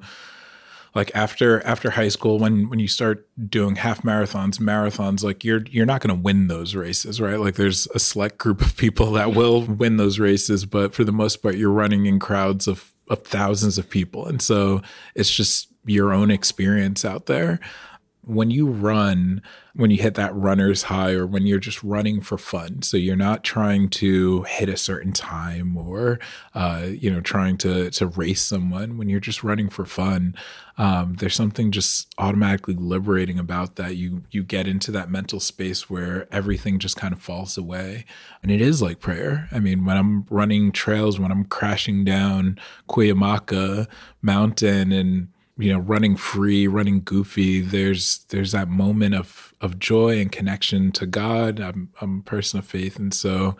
like 0.96 1.12
after 1.16 1.66
after 1.66 1.92
high 1.92 2.08
school 2.08 2.40
when 2.40 2.70
when 2.70 2.80
you 2.80 2.88
start 2.88 3.28
doing 3.50 3.76
half 3.76 4.02
marathons 4.02 4.60
marathons 4.60 5.24
like 5.24 5.44
you're 5.44 5.64
you're 5.70 5.86
not 5.86 6.02
going 6.02 6.16
to 6.16 6.22
win 6.22 6.48
those 6.48 6.76
races 6.76 7.22
right 7.22 7.40
like 7.40 7.56
there's 7.56 7.88
a 7.94 8.00
select 8.00 8.38
group 8.38 8.62
of 8.62 8.76
people 8.76 9.12
that 9.12 9.34
will 9.34 9.62
win 9.62 9.98
those 9.98 10.20
races 10.20 10.66
but 10.66 10.94
for 10.94 11.04
the 11.04 11.12
most 11.12 11.38
part 11.38 11.56
you're 11.56 11.72
running 11.72 12.06
in 12.06 12.20
crowds 12.20 12.68
of 12.68 12.92
of 13.10 13.24
thousands 13.24 13.78
of 13.78 13.90
people 13.90 14.26
and 14.26 14.42
so 14.42 14.82
it's 15.16 15.32
just 15.32 15.68
your 15.86 16.14
own 16.14 16.30
experience 16.30 17.06
out 17.06 17.26
there 17.26 17.60
when 18.30 18.52
you 18.52 18.68
run, 18.68 19.42
when 19.74 19.90
you 19.90 19.98
hit 19.98 20.14
that 20.14 20.36
runner's 20.36 20.84
high, 20.84 21.14
or 21.14 21.26
when 21.26 21.48
you're 21.48 21.60
just 21.60 21.84
running 21.84 22.22
for 22.22 22.38
fun, 22.38 22.84
so 22.84 22.96
you're 22.96 23.16
not 23.16 23.44
trying 23.44 23.90
to 23.90 24.44
hit 24.44 24.70
a 24.70 24.78
certain 24.78 25.12
time 25.12 25.76
or, 25.76 26.20
uh, 26.54 26.88
you 26.90 27.10
know, 27.10 27.22
trying 27.22 27.58
to 27.58 27.90
to 27.90 28.06
race 28.06 28.42
someone. 28.42 28.98
When 28.98 29.10
you're 29.10 29.20
just 29.20 29.44
running 29.44 29.68
for 29.68 29.84
fun, 29.86 30.36
um, 30.78 31.16
there's 31.16 31.36
something 31.36 31.72
just 31.72 32.14
automatically 32.20 32.76
liberating 32.76 33.40
about 33.40 33.76
that. 33.78 33.96
You 33.96 34.22
you 34.32 34.44
get 34.44 34.68
into 34.68 34.92
that 34.92 35.10
mental 35.10 35.40
space 35.40 35.90
where 35.90 36.28
everything 36.32 36.78
just 36.78 36.98
kind 36.98 37.14
of 37.14 37.22
falls 37.22 37.58
away, 37.58 38.06
and 38.44 38.52
it 38.52 38.62
is 38.62 38.82
like 38.82 39.00
prayer. 39.00 39.50
I 39.52 39.60
mean, 39.60 39.86
when 39.86 39.98
I'm 39.98 40.26
running 40.30 40.72
trails, 40.72 41.20
when 41.20 41.32
I'm 41.32 41.46
crashing 41.46 42.06
down 42.06 42.60
Cuyamaca 42.88 43.88
Mountain 44.22 44.92
and 44.92 45.30
you 45.60 45.74
know 45.74 45.80
running 45.80 46.16
free 46.16 46.68
running 46.68 47.02
goofy 47.04 47.60
there's 47.60 48.20
there's 48.30 48.54
that 48.54 48.70
moment 48.70 49.14
of 49.14 49.54
of 49.62 49.78
joy 49.78 50.20
and 50.20 50.32
connection 50.32 50.92
to 50.94 51.06
god. 51.06 51.60
I'm 51.60 51.90
i'm 52.02 52.20
a 52.20 52.24
person 52.24 52.60
of 52.60 52.66
faith. 52.66 52.98
And 52.98 53.14
so 53.14 53.58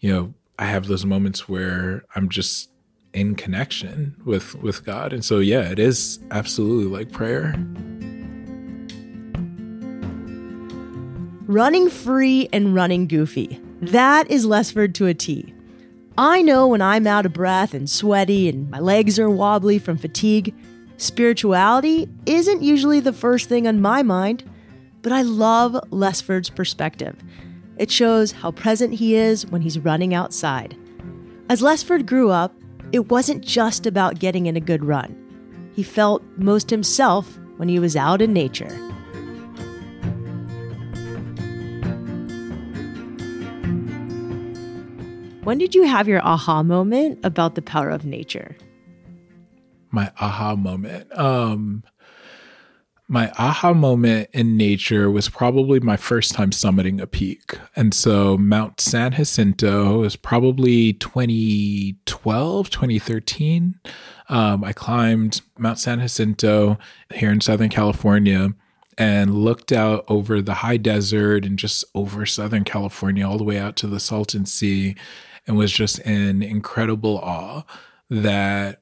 you 0.00 0.12
know 0.12 0.34
i 0.58 0.64
have 0.64 0.88
those 0.88 1.06
moments 1.06 1.48
where 1.48 2.04
i'm 2.16 2.28
just 2.28 2.70
in 3.12 3.36
connection 3.36 4.16
with 4.24 4.56
with 4.56 4.84
god. 4.84 5.12
And 5.12 5.24
so 5.24 5.38
yeah 5.38 5.70
it 5.70 5.78
is 5.78 6.18
absolutely 6.32 6.90
like 6.90 7.12
prayer. 7.12 7.54
Running 11.46 11.88
free 11.88 12.48
and 12.52 12.74
running 12.74 13.06
goofy. 13.06 13.60
That 13.80 14.28
is 14.28 14.46
lesford 14.46 14.94
to 14.94 15.06
a 15.06 15.14
t. 15.14 15.54
I 16.18 16.42
know 16.42 16.66
when 16.66 16.82
i'm 16.82 17.06
out 17.06 17.24
of 17.26 17.32
breath 17.34 17.72
and 17.72 17.88
sweaty 17.88 18.48
and 18.48 18.68
my 18.68 18.80
legs 18.80 19.16
are 19.18 19.30
wobbly 19.30 19.78
from 19.78 19.96
fatigue 19.96 20.52
Spirituality 20.98 22.08
isn't 22.24 22.62
usually 22.62 23.00
the 23.00 23.12
first 23.12 23.48
thing 23.48 23.66
on 23.66 23.82
my 23.82 24.02
mind, 24.02 24.42
but 25.02 25.12
I 25.12 25.22
love 25.22 25.72
Lesford's 25.90 26.48
perspective. 26.48 27.22
It 27.76 27.90
shows 27.90 28.32
how 28.32 28.50
present 28.50 28.94
he 28.94 29.14
is 29.14 29.46
when 29.46 29.60
he's 29.60 29.78
running 29.78 30.14
outside. 30.14 30.76
As 31.50 31.60
Lesford 31.60 32.06
grew 32.06 32.30
up, 32.30 32.54
it 32.92 33.10
wasn't 33.10 33.44
just 33.44 33.86
about 33.86 34.18
getting 34.18 34.46
in 34.46 34.56
a 34.56 34.60
good 34.60 34.84
run. 34.84 35.14
He 35.74 35.82
felt 35.82 36.22
most 36.38 36.70
himself 36.70 37.38
when 37.58 37.68
he 37.68 37.78
was 37.78 37.94
out 37.94 38.22
in 38.22 38.32
nature. 38.32 38.74
When 45.44 45.58
did 45.58 45.74
you 45.74 45.84
have 45.84 46.08
your 46.08 46.26
aha 46.26 46.62
moment 46.62 47.20
about 47.22 47.54
the 47.54 47.62
power 47.62 47.90
of 47.90 48.04
nature? 48.04 48.56
My 49.90 50.10
aha 50.20 50.56
moment. 50.56 51.16
Um, 51.18 51.82
my 53.08 53.30
aha 53.38 53.72
moment 53.72 54.28
in 54.32 54.56
nature 54.56 55.10
was 55.10 55.28
probably 55.28 55.78
my 55.78 55.96
first 55.96 56.32
time 56.32 56.50
summiting 56.50 57.00
a 57.00 57.06
peak. 57.06 57.56
And 57.76 57.94
so 57.94 58.36
Mount 58.36 58.80
San 58.80 59.12
Jacinto 59.12 60.00
was 60.00 60.16
probably 60.16 60.94
2012, 60.94 62.68
2013. 62.70 63.78
Um, 64.28 64.64
I 64.64 64.72
climbed 64.72 65.42
Mount 65.56 65.78
San 65.78 66.00
Jacinto 66.00 66.78
here 67.14 67.30
in 67.30 67.40
Southern 67.40 67.68
California. 67.68 68.50
and 68.98 69.34
looked 69.44 69.72
out 69.72 70.04
over 70.08 70.40
the 70.40 70.54
high 70.54 70.78
desert 70.78 71.44
and 71.44 71.58
just 71.58 71.84
over 71.94 72.24
Southern 72.24 72.64
California, 72.64 73.28
all 73.28 73.36
the 73.36 73.44
way 73.44 73.58
out 73.58 73.76
to 73.76 73.86
the 73.86 74.00
Salton 74.00 74.46
Sea, 74.46 74.96
and 75.46 75.56
was 75.56 75.70
just 75.70 75.98
in 76.00 76.42
incredible 76.42 77.18
awe 77.18 77.62
that 78.08 78.80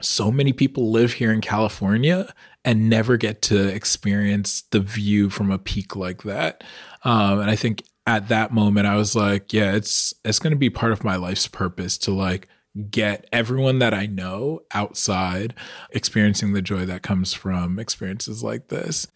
so 0.00 0.30
many 0.30 0.52
people 0.52 0.90
live 0.90 1.14
here 1.14 1.32
in 1.32 1.40
California 1.40 2.32
and 2.64 2.88
never 2.90 3.16
get 3.16 3.42
to 3.42 3.68
experience 3.68 4.62
the 4.70 4.80
view 4.80 5.30
from 5.30 5.50
a 5.50 5.58
peak 5.58 5.96
like 5.96 6.22
that. 6.22 6.64
Um, 7.04 7.40
and 7.40 7.50
I 7.50 7.56
think 7.56 7.84
at 8.06 8.28
that 8.28 8.52
moment, 8.52 8.86
I 8.86 8.96
was 8.96 9.14
like, 9.14 9.52
yeah, 9.52 9.74
it's 9.74 10.14
it's 10.24 10.38
going 10.38 10.52
to 10.52 10.58
be 10.58 10.70
part 10.70 10.92
of 10.92 11.04
my 11.04 11.16
life's 11.16 11.46
purpose 11.46 11.98
to 11.98 12.10
like 12.10 12.48
get 12.90 13.26
everyone 13.32 13.80
that 13.80 13.94
I 13.94 14.06
know 14.06 14.60
outside 14.72 15.54
experiencing 15.90 16.52
the 16.52 16.62
joy 16.62 16.84
that 16.86 17.02
comes 17.02 17.34
from 17.34 17.78
experiences 17.78 18.42
like 18.42 18.68
this. 18.68 19.06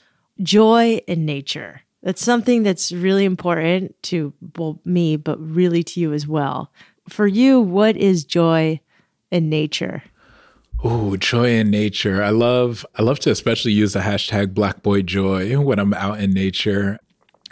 Joy 0.42 1.00
in 1.06 1.24
nature. 1.24 1.82
That's 2.02 2.24
something 2.24 2.64
that's 2.64 2.90
really 2.90 3.24
important 3.24 3.94
to 4.04 4.32
well, 4.56 4.80
me, 4.84 5.16
but 5.16 5.38
really 5.38 5.82
to 5.84 6.00
you 6.00 6.12
as 6.12 6.26
well. 6.26 6.72
For 7.08 7.26
you, 7.26 7.60
what 7.60 7.96
is 7.96 8.24
joy 8.24 8.80
in 9.30 9.48
nature? 9.48 10.02
Oh, 10.84 11.16
joy 11.16 11.50
in 11.50 11.70
nature. 11.70 12.24
I 12.24 12.30
love 12.30 12.84
I 12.98 13.02
love 13.02 13.20
to 13.20 13.30
especially 13.30 13.72
use 13.72 13.92
the 13.92 14.00
hashtag 14.00 14.52
Black 14.52 14.82
Boy 14.82 15.02
Joy 15.02 15.60
when 15.60 15.78
I'm 15.78 15.94
out 15.94 16.20
in 16.20 16.32
nature. 16.32 16.98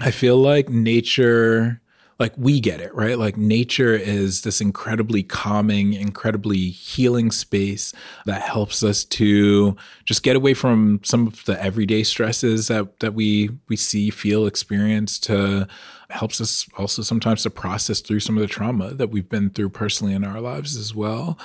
I 0.01 0.11
feel 0.11 0.37
like 0.37 0.69
nature 0.69 1.81
like 2.19 2.33
we 2.37 2.61
get 2.61 2.81
it, 2.81 2.93
right? 2.95 3.19
Like 3.19 3.37
nature 3.37 3.95
is 3.95 4.43
this 4.43 4.61
incredibly 4.61 5.23
calming, 5.23 5.95
incredibly 5.95 6.71
healing 6.71 7.31
space 7.31 7.95
that 8.27 8.43
helps 8.43 8.83
us 8.83 9.05
to 9.05 9.77
just 10.05 10.23
get 10.23 10.37
away 10.37 10.53
from 10.53 11.01
some 11.05 11.29
of 11.29 11.43
the 11.45 11.63
everyday 11.63 12.03
stresses 12.03 12.67
that 12.67 12.99
that 12.99 13.15
we 13.15 13.51
we 13.69 13.77
see, 13.77 14.11
feel, 14.11 14.45
experience 14.45 15.21
to 15.21 15.69
helps 16.11 16.41
us 16.41 16.69
also 16.77 17.03
sometimes 17.03 17.45
to 17.45 17.51
process 17.51 18.01
through 18.01 18.19
some 18.19 18.37
of 18.37 18.41
the 18.41 18.49
trauma 18.49 18.93
that 18.95 19.11
we've 19.11 19.29
been 19.29 19.49
through 19.49 19.69
personally 19.69 20.13
in 20.13 20.25
our 20.25 20.41
lives 20.41 20.77
as 20.77 20.93
well 20.93 21.39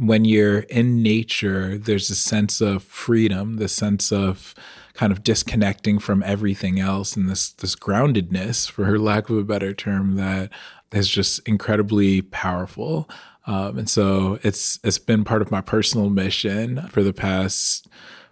when 0.00 0.24
you're 0.24 0.60
in 0.60 1.02
nature, 1.02 1.76
there's 1.76 2.08
a 2.08 2.14
sense 2.14 2.62
of 2.62 2.82
freedom, 2.82 3.56
the 3.56 3.68
sense 3.68 4.10
of 4.10 4.54
kind 4.94 5.12
of 5.12 5.22
disconnecting 5.22 5.98
from 5.98 6.22
everything 6.22 6.80
else, 6.80 7.16
and 7.16 7.28
this 7.28 7.52
this 7.52 7.76
groundedness, 7.76 8.68
for 8.70 8.98
lack 8.98 9.28
of 9.28 9.36
a 9.36 9.44
better 9.44 9.74
term, 9.74 10.16
that 10.16 10.50
is 10.90 11.08
just 11.08 11.46
incredibly 11.46 12.22
powerful. 12.22 13.10
Um, 13.46 13.78
and 13.78 13.90
so 13.90 14.38
it's 14.42 14.78
it's 14.82 14.98
been 14.98 15.22
part 15.22 15.42
of 15.42 15.50
my 15.50 15.60
personal 15.60 16.08
mission 16.08 16.88
for 16.88 17.02
the 17.02 17.12
past 17.12 17.86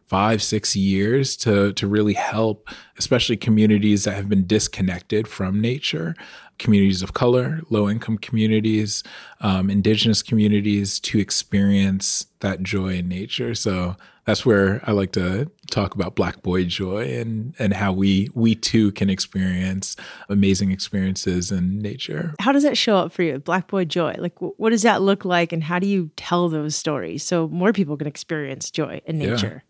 five 0.07 0.43
six 0.43 0.75
years 0.75 1.37
to 1.37 1.75
to 1.75 1.87
really 1.87 2.15
help 2.15 2.71
especially 2.97 3.37
communities 3.37 4.05
that 4.05 4.15
have 4.15 4.27
been 4.27 4.47
disconnected 4.47 5.29
from 5.29 5.61
nature 5.61 6.15
communities 6.59 7.03
of 7.03 7.15
color, 7.15 7.61
low 7.71 7.89
income 7.89 8.19
communities, 8.19 9.03
um, 9.41 9.71
indigenous 9.71 10.23
communities 10.23 11.01
to 11.01 11.19
experience 11.19 12.27
that 12.41 12.63
joy 12.63 12.95
in 12.95 13.09
nature. 13.09 13.55
So 13.55 13.97
that's 14.29 14.45
where 14.45 14.83
I 14.85 14.93
like 14.93 15.13
to 15.13 15.51
talk 15.71 15.95
about 15.95 16.15
Black 16.15 16.43
Boy 16.43 16.65
Joy 16.65 17.19
and 17.19 17.55
and 17.59 17.73
how 17.73 17.93
we 17.93 18.29
we 18.35 18.55
too 18.55 18.93
can 18.93 19.09
experience 19.09 19.97
amazing 20.29 20.71
experiences 20.71 21.51
in 21.51 21.79
nature. 21.79 22.35
How 22.39 22.53
does 22.53 22.63
that 22.63 22.77
show 22.77 22.99
up 22.99 23.11
for 23.11 23.23
you, 23.23 23.39
Black 23.39 23.69
Boy 23.69 23.87
Joy? 23.87 24.17
Like, 24.19 24.35
what 24.39 24.71
does 24.71 24.83
that 24.83 25.01
look 25.01 25.25
like, 25.25 25.53
and 25.53 25.65
how 25.65 25.79
do 25.79 25.87
you 25.87 26.11
tell 26.17 26.51
those 26.51 26.77
stories 26.77 27.23
so 27.23 27.49
more 27.49 27.73
people 27.73 27.97
can 27.97 28.07
experience 28.07 28.71
joy 28.71 29.01
in 29.07 29.19
nature? 29.19 29.63
Yeah. 29.65 29.68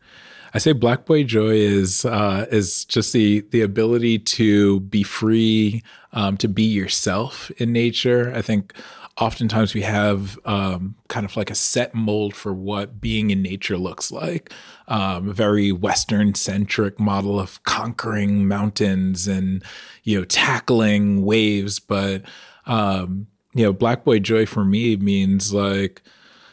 I 0.55 0.59
say 0.59 0.73
black 0.73 1.05
boy 1.05 1.25
joy 1.25 1.55
is 1.55 2.05
uh, 2.05 2.47
is 2.51 2.85
just 2.85 3.13
the 3.13 3.41
the 3.51 3.63
ability 3.63 4.19
to 4.21 4.81
be 4.81 5.03
free, 5.03 5.83
um, 6.13 6.37
to 6.39 6.49
be 6.49 6.65
yourself 6.65 7.51
in 7.59 7.73
nature. 7.73 8.33
I 8.35 8.43
think 8.43 8.73
oftentimes 9.19 9.75
we 9.75 9.83
have 9.83 10.39
um, 10.45 10.95
kind 11.09 11.27
of 11.27 11.37
like 11.37 11.51
a 11.51 11.55
set 11.55 11.95
mold 11.95 12.35
for 12.35 12.53
what 12.55 13.01
being 13.01 13.31
in 13.31 13.43
nature 13.43 13.77
looks 13.77 14.13
like. 14.13 14.53
Um, 14.87 15.29
a 15.29 15.33
very 15.33 15.73
Western 15.73 16.35
centric 16.35 16.99
model 17.01 17.39
of 17.39 17.63
conquering 17.65 18.47
mountains 18.49 19.27
and 19.27 19.63
you 20.05 20.19
know 20.19 20.25
tackling 20.25 21.25
waves, 21.25 21.79
but 21.79 22.23
um, 22.67 23.27
you 23.55 23.65
know, 23.65 23.73
black 23.73 24.05
boy 24.05 24.19
joy 24.21 24.47
for 24.47 24.65
me 24.65 24.97
means 24.97 25.53
like 25.53 26.03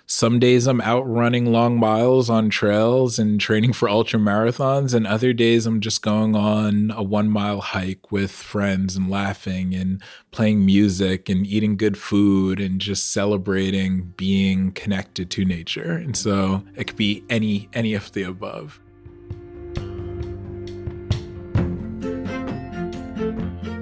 some 0.08 0.38
days 0.38 0.68
I'm 0.68 0.82
out 0.82 1.10
running 1.10 1.52
long 1.52 1.80
miles 1.80 2.30
on 2.30 2.52
trails 2.52 3.18
and 3.18 3.42
training 3.42 3.74
for 3.74 3.90
ultra 3.90 4.20
marathons, 4.20 4.94
and 4.94 5.08
other 5.08 5.34
days 5.34 5.66
I'm 5.66 5.80
just 5.80 6.04
going 6.04 6.36
on 6.36 6.92
a 6.96 7.02
one 7.02 7.28
mile 7.30 7.60
hike 7.60 8.12
with 8.12 8.32
friends 8.32 8.96
and 8.96 9.10
laughing 9.10 9.74
and 9.74 10.02
playing 10.30 10.64
music 10.64 11.28
and 11.28 11.48
eating 11.48 11.76
good 11.76 11.98
food 11.98 12.60
and 12.60 12.80
just 12.80 13.12
celebrating 13.12 14.14
being 14.16 14.72
connected 14.74 15.32
to 15.32 15.44
nature. 15.44 15.94
And 15.94 16.16
so 16.16 16.64
it 16.76 16.86
could 16.86 16.98
be 16.98 17.24
any 17.28 17.68
any 17.74 17.96
of 17.96 18.12
the 18.12 18.24
above. 18.24 18.80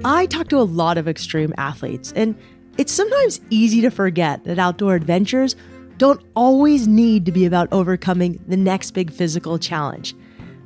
I 0.06 0.26
talk 0.26 0.48
to 0.48 0.58
a 0.58 0.64
lot 0.64 0.96
of 0.96 1.06
extreme 1.06 1.52
athletes, 1.58 2.12
and 2.16 2.34
it's 2.78 2.92
sometimes 2.92 3.40
easy 3.50 3.82
to 3.82 3.90
forget 3.90 4.44
that 4.44 4.58
outdoor 4.58 4.94
adventures 4.94 5.54
don't 5.98 6.20
always 6.34 6.88
need 6.88 7.26
to 7.26 7.32
be 7.32 7.44
about 7.46 7.72
overcoming 7.72 8.42
the 8.48 8.56
next 8.56 8.92
big 8.92 9.12
physical 9.12 9.58
challenge. 9.58 10.14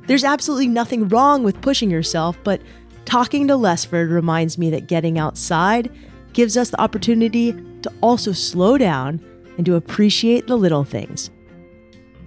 There's 0.07 0.23
absolutely 0.23 0.67
nothing 0.67 1.07
wrong 1.07 1.43
with 1.43 1.61
pushing 1.61 1.91
yourself, 1.91 2.37
but 2.43 2.61
talking 3.05 3.47
to 3.47 3.53
Lesford 3.53 4.11
reminds 4.11 4.57
me 4.57 4.69
that 4.71 4.87
getting 4.87 5.19
outside 5.19 5.91
gives 6.33 6.57
us 6.57 6.69
the 6.69 6.81
opportunity 6.81 7.53
to 7.81 7.93
also 8.01 8.31
slow 8.31 8.77
down 8.77 9.19
and 9.57 9.65
to 9.65 9.75
appreciate 9.75 10.47
the 10.47 10.57
little 10.57 10.83
things. 10.83 11.29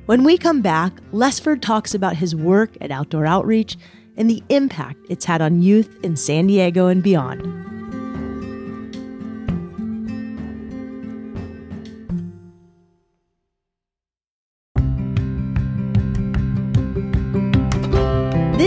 When 0.06 0.24
we 0.24 0.36
come 0.36 0.62
back, 0.62 0.92
Lesford 1.12 1.62
talks 1.62 1.94
about 1.94 2.16
his 2.16 2.34
work 2.36 2.76
at 2.80 2.90
Outdoor 2.90 3.26
Outreach 3.26 3.76
and 4.16 4.28
the 4.28 4.42
impact 4.48 4.98
it's 5.08 5.24
had 5.24 5.40
on 5.40 5.62
youth 5.62 5.98
in 6.04 6.16
San 6.16 6.46
Diego 6.46 6.88
and 6.88 7.02
beyond. 7.02 7.71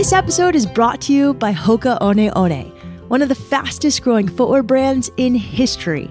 This 0.06 0.12
episode 0.12 0.54
is 0.54 0.66
brought 0.66 1.00
to 1.00 1.12
you 1.12 1.34
by 1.34 1.52
Hoka 1.52 2.00
One 2.00 2.28
One, 2.28 3.08
one 3.08 3.22
of 3.22 3.28
the 3.28 3.34
fastest 3.34 4.02
growing 4.02 4.28
footwear 4.28 4.62
brands 4.62 5.10
in 5.16 5.34
history. 5.34 6.08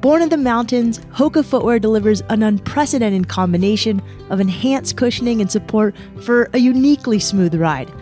Born 0.00 0.22
in 0.22 0.28
the 0.28 0.36
mountains, 0.36 1.00
Hoka 1.06 1.44
footwear 1.44 1.80
delivers 1.80 2.20
an 2.30 2.44
unprecedented 2.44 3.28
combination 3.28 4.00
of 4.30 4.38
enhanced 4.38 4.96
cushioning 4.96 5.40
and 5.40 5.50
support 5.50 5.96
for 6.22 6.48
a 6.52 6.58
uniquely 6.58 7.18
smooth 7.18 7.56
ride. 7.56 7.92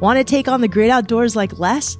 Want 0.00 0.18
to 0.18 0.24
take 0.24 0.48
on 0.48 0.60
the 0.60 0.66
great 0.66 0.90
outdoors 0.90 1.36
like 1.36 1.60
Les? 1.60 1.96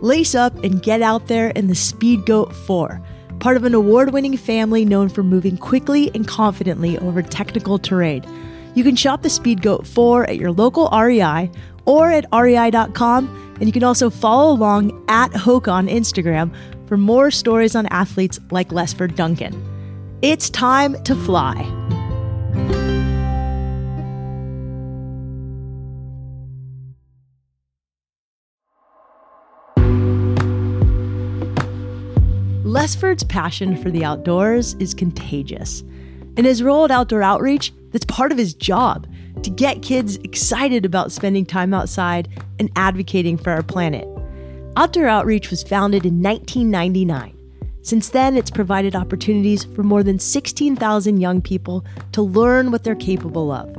Lace 0.00 0.36
up 0.36 0.62
and 0.62 0.80
get 0.80 1.02
out 1.02 1.26
there 1.26 1.48
in 1.48 1.66
the 1.66 1.74
Speedgoat 1.74 2.54
4, 2.54 3.02
part 3.40 3.56
of 3.56 3.64
an 3.64 3.74
award 3.74 4.12
winning 4.12 4.36
family 4.36 4.84
known 4.84 5.08
for 5.08 5.24
moving 5.24 5.56
quickly 5.56 6.08
and 6.14 6.28
confidently 6.28 6.98
over 6.98 7.20
technical 7.20 7.80
terrain. 7.80 8.22
You 8.76 8.84
can 8.84 8.94
shop 8.94 9.22
the 9.22 9.28
Speedgoat 9.28 9.88
4 9.88 10.30
at 10.30 10.36
your 10.36 10.52
local 10.52 10.88
REI 10.92 11.50
or 11.88 12.10
at 12.10 12.26
rei.com. 12.32 13.56
And 13.58 13.66
you 13.66 13.72
can 13.72 13.82
also 13.82 14.10
follow 14.10 14.52
along 14.52 15.04
at 15.08 15.32
Hoka 15.32 15.72
on 15.72 15.88
Instagram 15.88 16.54
for 16.86 16.96
more 16.96 17.32
stories 17.32 17.74
on 17.74 17.86
athletes 17.86 18.38
like 18.50 18.68
Lesford 18.68 19.16
Duncan. 19.16 19.60
It's 20.22 20.50
time 20.50 21.02
to 21.02 21.16
fly. 21.16 21.54
Lesford's 32.64 33.24
passion 33.24 33.76
for 33.76 33.90
the 33.90 34.04
outdoors 34.04 34.74
is 34.74 34.94
contagious. 34.94 35.82
In 36.36 36.44
his 36.44 36.62
role 36.62 36.84
at 36.84 36.90
Outdoor 36.90 37.22
Outreach, 37.22 37.72
that's 37.90 38.04
part 38.04 38.30
of 38.30 38.38
his 38.38 38.54
job 38.54 39.06
to 39.44 39.50
get 39.50 39.82
kids 39.82 40.16
excited 40.18 40.84
about 40.84 41.12
spending 41.12 41.46
time 41.46 41.72
outside 41.74 42.28
and 42.58 42.70
advocating 42.76 43.36
for 43.36 43.50
our 43.50 43.62
planet. 43.62 44.06
Outdoor 44.76 45.06
Outreach 45.06 45.50
was 45.50 45.62
founded 45.62 46.06
in 46.06 46.22
1999. 46.22 47.36
Since 47.82 48.10
then, 48.10 48.36
it's 48.36 48.50
provided 48.50 48.94
opportunities 48.94 49.64
for 49.64 49.82
more 49.82 50.02
than 50.02 50.18
16,000 50.18 51.20
young 51.20 51.40
people 51.40 51.84
to 52.12 52.22
learn 52.22 52.70
what 52.70 52.84
they're 52.84 52.94
capable 52.94 53.50
of. 53.50 53.74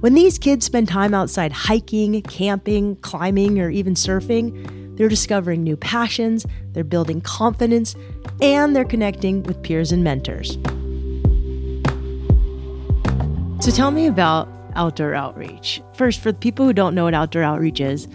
When 0.00 0.14
these 0.14 0.38
kids 0.38 0.66
spend 0.66 0.88
time 0.88 1.14
outside 1.14 1.52
hiking, 1.52 2.20
camping, 2.22 2.96
climbing, 2.96 3.60
or 3.60 3.70
even 3.70 3.94
surfing, 3.94 4.96
they're 4.96 5.08
discovering 5.08 5.62
new 5.62 5.76
passions, 5.76 6.46
they're 6.72 6.84
building 6.84 7.20
confidence, 7.20 7.94
and 8.40 8.74
they're 8.74 8.84
connecting 8.84 9.42
with 9.42 9.62
peers 9.62 9.92
and 9.92 10.02
mentors. 10.02 10.58
So 13.60 13.70
tell 13.70 13.90
me 13.90 14.06
about 14.06 14.48
outdoor 14.76 15.14
outreach. 15.14 15.82
First, 15.94 16.20
for 16.20 16.32
people 16.32 16.66
who 16.66 16.72
don't 16.72 16.94
know 16.94 17.04
what 17.04 17.14
outdoor 17.14 17.42
outreach 17.42 17.80
is, 17.80 18.06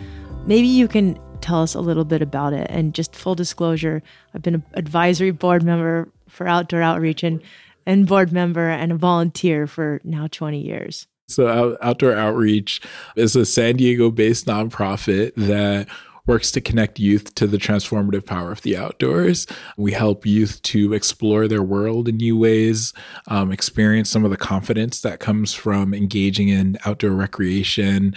maybe 0.45 0.67
you 0.67 0.87
can 0.87 1.19
tell 1.41 1.61
us 1.61 1.73
a 1.73 1.81
little 1.81 2.05
bit 2.05 2.21
about 2.21 2.53
it. 2.53 2.67
And 2.69 2.93
just 2.93 3.15
full 3.15 3.35
disclosure, 3.35 4.01
I've 4.33 4.41
been 4.41 4.55
an 4.55 4.63
advisory 4.73 5.31
board 5.31 5.63
member 5.63 6.07
for 6.29 6.47
outdoor 6.47 6.81
outreach 6.81 7.23
and, 7.23 7.41
and 7.85 8.07
board 8.07 8.31
member 8.31 8.69
and 8.69 8.91
a 8.91 8.95
volunteer 8.95 9.67
for 9.67 9.99
now 10.03 10.27
20 10.27 10.59
years. 10.59 11.07
So, 11.27 11.77
Outdoor 11.81 12.13
Outreach 12.13 12.81
is 13.15 13.37
a 13.37 13.45
San 13.45 13.77
Diego 13.77 14.11
based 14.11 14.47
nonprofit 14.47 15.31
that 15.37 15.87
works 16.27 16.51
to 16.51 16.61
connect 16.61 16.99
youth 16.99 17.33
to 17.35 17.47
the 17.47 17.57
transformative 17.57 18.25
power 18.25 18.51
of 18.51 18.61
the 18.61 18.77
outdoors. 18.77 19.47
We 19.77 19.91
help 19.91 20.25
youth 20.25 20.61
to 20.63 20.93
explore 20.93 21.47
their 21.47 21.63
world 21.63 22.07
in 22.07 22.17
new 22.17 22.37
ways, 22.37 22.93
um, 23.27 23.51
experience 23.51 24.09
some 24.09 24.25
of 24.25 24.31
the 24.31 24.37
confidence 24.37 25.01
that 25.01 25.19
comes 25.19 25.53
from 25.53 25.93
engaging 25.93 26.49
in 26.49 26.77
outdoor 26.85 27.11
recreation, 27.11 28.15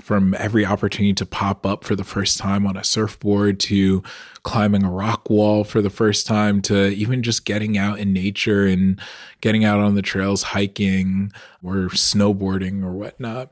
from 0.00 0.34
every 0.34 0.66
opportunity 0.66 1.14
to 1.14 1.26
pop 1.26 1.64
up 1.64 1.84
for 1.84 1.94
the 1.94 2.04
first 2.04 2.38
time 2.38 2.66
on 2.66 2.76
a 2.76 2.84
surfboard 2.84 3.60
to 3.60 4.02
climbing 4.42 4.82
a 4.82 4.90
rock 4.90 5.30
wall 5.30 5.64
for 5.64 5.80
the 5.80 5.90
first 5.90 6.26
time 6.26 6.60
to 6.60 6.88
even 6.88 7.22
just 7.22 7.44
getting 7.44 7.78
out 7.78 7.98
in 7.98 8.12
nature 8.12 8.66
and 8.66 9.00
getting 9.40 9.64
out 9.64 9.80
on 9.80 9.94
the 9.94 10.02
trails 10.02 10.42
hiking 10.42 11.32
or 11.62 11.88
snowboarding 11.90 12.82
or 12.82 12.92
whatnot 12.92 13.50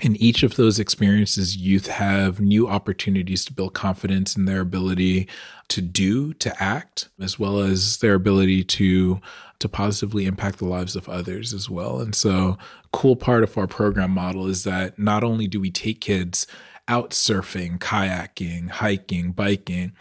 in 0.00 0.16
each 0.16 0.42
of 0.42 0.56
those 0.56 0.78
experiences, 0.78 1.56
youth 1.56 1.88
have 1.88 2.40
new 2.40 2.68
opportunities 2.68 3.44
to 3.44 3.52
build 3.52 3.74
confidence 3.74 4.36
in 4.36 4.44
their 4.44 4.60
ability 4.60 5.28
to 5.68 5.82
do, 5.82 6.32
to 6.34 6.62
act, 6.62 7.08
as 7.20 7.38
well 7.38 7.60
as 7.60 7.98
their 7.98 8.14
ability 8.14 8.64
to 8.64 9.20
to 9.58 9.68
positively 9.68 10.24
impact 10.24 10.58
the 10.58 10.64
lives 10.64 10.94
of 10.94 11.08
others 11.08 11.52
as 11.52 11.68
well. 11.68 12.00
And 12.00 12.14
so, 12.14 12.56
cool 12.92 13.16
part 13.16 13.42
of 13.42 13.58
our 13.58 13.66
program 13.66 14.12
model 14.12 14.46
is 14.46 14.62
that 14.64 14.98
not 14.98 15.24
only 15.24 15.48
do 15.48 15.60
we 15.60 15.70
take 15.70 16.00
kids 16.00 16.46
out 16.86 17.10
surfing, 17.10 17.78
kayaking, 17.78 18.70
hiking, 18.70 19.32
biking, 19.32 19.92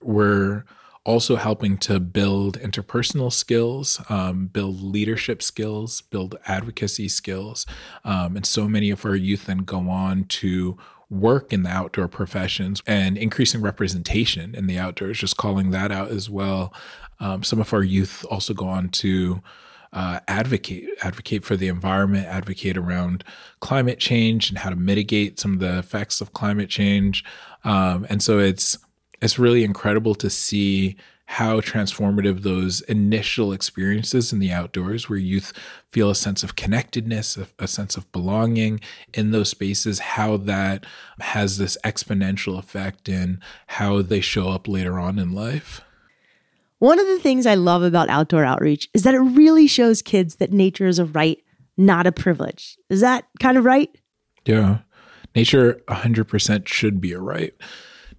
we're 0.00 0.64
also 1.04 1.36
helping 1.36 1.78
to 1.78 1.98
build 1.98 2.58
interpersonal 2.58 3.32
skills, 3.32 4.00
um, 4.08 4.46
build 4.46 4.82
leadership 4.82 5.42
skills, 5.42 6.02
build 6.02 6.36
advocacy 6.46 7.08
skills. 7.08 7.64
Um, 8.04 8.36
and 8.36 8.44
so 8.44 8.68
many 8.68 8.90
of 8.90 9.04
our 9.04 9.16
youth 9.16 9.46
then 9.46 9.58
go 9.58 9.88
on 9.88 10.24
to 10.24 10.76
work 11.08 11.52
in 11.52 11.62
the 11.62 11.70
outdoor 11.70 12.06
professions 12.06 12.82
and 12.86 13.18
increasing 13.18 13.62
representation 13.62 14.54
in 14.54 14.66
the 14.66 14.78
outdoors, 14.78 15.18
just 15.18 15.36
calling 15.36 15.70
that 15.70 15.90
out 15.90 16.10
as 16.10 16.28
well. 16.28 16.72
Um, 17.18 17.42
some 17.42 17.60
of 17.60 17.72
our 17.72 17.82
youth 17.82 18.24
also 18.30 18.54
go 18.54 18.68
on 18.68 18.90
to 18.90 19.42
uh, 19.92 20.20
advocate 20.28 20.88
advocate 21.02 21.44
for 21.44 21.56
the 21.56 21.66
environment, 21.66 22.26
advocate 22.26 22.76
around 22.76 23.24
climate 23.58 23.98
change 23.98 24.48
and 24.48 24.58
how 24.58 24.70
to 24.70 24.76
mitigate 24.76 25.40
some 25.40 25.54
of 25.54 25.58
the 25.58 25.78
effects 25.78 26.20
of 26.20 26.32
climate 26.32 26.68
change. 26.68 27.24
Um, 27.64 28.06
and 28.08 28.22
so 28.22 28.38
it's 28.38 28.78
it's 29.20 29.38
really 29.38 29.64
incredible 29.64 30.14
to 30.16 30.30
see 30.30 30.96
how 31.26 31.60
transformative 31.60 32.42
those 32.42 32.80
initial 32.82 33.52
experiences 33.52 34.32
in 34.32 34.40
the 34.40 34.50
outdoors 34.50 35.08
where 35.08 35.18
youth 35.18 35.52
feel 35.88 36.10
a 36.10 36.14
sense 36.14 36.42
of 36.42 36.56
connectedness 36.56 37.36
a, 37.36 37.46
a, 37.60 37.68
sense 37.68 37.96
of 37.96 38.10
belonging 38.10 38.80
in 39.14 39.30
those 39.30 39.48
spaces 39.48 40.00
how 40.00 40.36
that 40.36 40.84
has 41.20 41.56
this 41.56 41.78
exponential 41.84 42.58
effect 42.58 43.08
in 43.08 43.40
how 43.68 44.02
they 44.02 44.20
show 44.20 44.48
up 44.48 44.66
later 44.66 44.98
on 44.98 45.20
in 45.20 45.30
life. 45.30 45.82
One 46.80 46.98
of 46.98 47.06
the 47.06 47.20
things 47.20 47.46
i 47.46 47.54
love 47.54 47.84
about 47.84 48.08
outdoor 48.08 48.44
outreach 48.44 48.88
is 48.92 49.04
that 49.04 49.14
it 49.14 49.20
really 49.20 49.68
shows 49.68 50.02
kids 50.02 50.36
that 50.36 50.52
nature 50.52 50.88
is 50.88 50.98
a 50.98 51.04
right 51.04 51.38
not 51.76 52.06
a 52.06 52.12
privilege. 52.12 52.76
Is 52.90 53.00
that 53.00 53.26
kind 53.38 53.56
of 53.56 53.64
right? 53.64 53.88
Yeah. 54.44 54.78
Nature 55.34 55.80
100% 55.88 56.66
should 56.66 57.00
be 57.00 57.12
a 57.12 57.20
right 57.20 57.54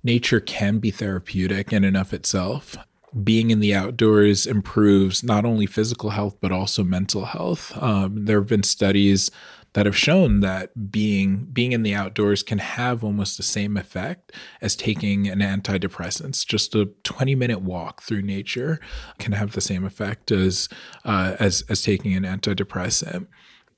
nature 0.03 0.39
can 0.39 0.79
be 0.79 0.91
therapeutic 0.91 1.71
in 1.71 1.83
and 1.83 1.97
of 1.97 2.13
itself. 2.13 2.77
Being 3.23 3.51
in 3.51 3.59
the 3.59 3.75
outdoors 3.75 4.47
improves 4.47 5.23
not 5.23 5.43
only 5.43 5.65
physical 5.65 6.11
health, 6.11 6.37
but 6.39 6.51
also 6.51 6.83
mental 6.83 7.25
health. 7.25 7.75
Um, 7.81 8.25
there 8.25 8.39
have 8.39 8.47
been 8.47 8.63
studies 8.63 9.31
that 9.73 9.85
have 9.85 9.97
shown 9.97 10.41
that 10.41 10.91
being 10.91 11.47
being 11.53 11.71
in 11.71 11.83
the 11.83 11.93
outdoors 11.93 12.43
can 12.43 12.57
have 12.57 13.03
almost 13.03 13.37
the 13.37 13.43
same 13.43 13.77
effect 13.77 14.31
as 14.61 14.75
taking 14.75 15.27
an 15.27 15.39
antidepressant. 15.39 16.45
Just 16.45 16.75
a 16.75 16.85
20 17.03 17.35
minute 17.35 17.61
walk 17.61 18.01
through 18.01 18.21
nature 18.21 18.79
can 19.17 19.31
have 19.31 19.53
the 19.53 19.61
same 19.61 19.85
effect 19.85 20.31
as 20.31 20.67
uh, 21.05 21.35
as 21.39 21.63
as 21.69 21.81
taking 21.81 22.13
an 22.15 22.23
antidepressant 22.23 23.27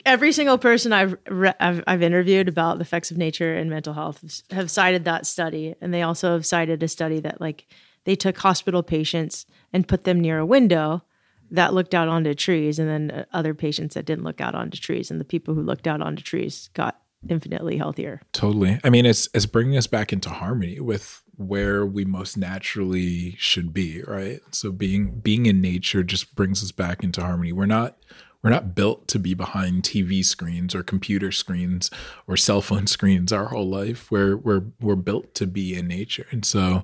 every 0.05 0.31
single 0.31 0.57
person 0.57 0.93
I've, 0.93 1.17
re- 1.29 1.53
I've, 1.59 1.83
I've 1.87 2.01
interviewed 2.01 2.47
about 2.47 2.77
the 2.77 2.83
effects 2.83 3.11
of 3.11 3.17
nature 3.17 3.55
and 3.55 3.69
mental 3.69 3.93
health 3.93 4.43
have 4.51 4.69
cited 4.69 5.05
that 5.05 5.25
study, 5.25 5.75
and 5.81 5.93
they 5.93 6.01
also 6.01 6.33
have 6.33 6.45
cited 6.45 6.83
a 6.83 6.87
study 6.87 7.19
that 7.21 7.41
like 7.41 7.67
they 8.05 8.15
took 8.15 8.37
hospital 8.37 8.83
patients 8.83 9.45
and 9.71 9.87
put 9.87 10.03
them 10.03 10.19
near 10.19 10.39
a 10.39 10.45
window 10.45 11.03
that 11.51 11.73
looked 11.73 11.93
out 11.93 12.07
onto 12.07 12.33
trees, 12.33 12.79
and 12.79 12.89
then 12.89 13.11
uh, 13.11 13.25
other 13.31 13.53
patients 13.53 13.93
that 13.93 14.05
didn't 14.05 14.23
look 14.23 14.41
out 14.41 14.55
onto 14.55 14.77
trees, 14.77 15.11
and 15.11 15.19
the 15.19 15.25
people 15.25 15.53
who 15.53 15.61
looked 15.61 15.87
out 15.87 16.01
onto 16.01 16.23
trees 16.23 16.69
got 16.73 16.99
infinitely 17.29 17.77
healthier. 17.77 18.21
Totally. 18.31 18.79
I 18.83 18.89
mean, 18.89 19.05
it's 19.05 19.29
it's 19.33 19.45
bringing 19.45 19.77
us 19.77 19.87
back 19.87 20.11
into 20.11 20.29
harmony 20.29 20.79
with 20.79 21.23
where 21.35 21.85
we 21.85 22.05
most 22.05 22.37
naturally 22.37 23.35
should 23.37 23.73
be, 23.73 24.03
right? 24.03 24.39
So 24.51 24.71
being 24.71 25.19
being 25.19 25.45
in 25.45 25.61
nature 25.61 26.03
just 26.03 26.35
brings 26.35 26.63
us 26.63 26.71
back 26.71 27.03
into 27.03 27.21
harmony. 27.21 27.53
We're 27.53 27.65
not 27.65 27.97
we're 28.43 28.49
not 28.49 28.75
built 28.75 29.07
to 29.07 29.19
be 29.19 29.33
behind 29.33 29.83
TV 29.83 30.23
screens 30.23 30.75
or 30.75 30.83
computer 30.83 31.31
screens 31.31 31.89
or 32.27 32.35
cell 32.35 32.61
phone 32.61 32.87
screens 32.95 33.31
our 33.31 33.45
whole 33.45 33.67
life. 33.67 34.11
We're 34.11 34.35
we're 34.35 34.63
we're 34.81 34.95
built 34.95 35.33
to 35.35 35.47
be 35.47 35.75
in 35.75 35.87
nature. 35.87 36.27
And 36.31 36.45
so 36.45 36.83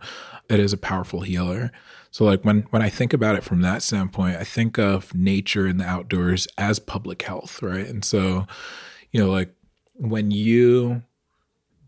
it 0.50 0.60
is 0.60 0.74
a 0.74 0.78
powerful 0.78 1.22
healer. 1.22 1.72
So 2.12 2.24
like 2.24 2.44
when 2.44 2.62
when 2.70 2.82
I 2.82 2.90
think 2.90 3.14
about 3.14 3.36
it 3.36 3.44
from 3.44 3.62
that 3.62 3.84
standpoint, 3.84 4.38
I 4.38 4.46
think 4.46 4.80
of 4.80 5.14
nature 5.14 5.68
and 5.68 5.80
the 5.80 5.86
outdoors 5.86 6.48
as 6.58 6.80
public 6.80 7.22
health, 7.22 7.62
right? 7.62 7.86
And 7.86 8.04
so, 8.06 8.48
you 9.12 9.20
know, 9.20 9.30
like 9.30 9.54
when 9.96 10.32
you 10.32 11.04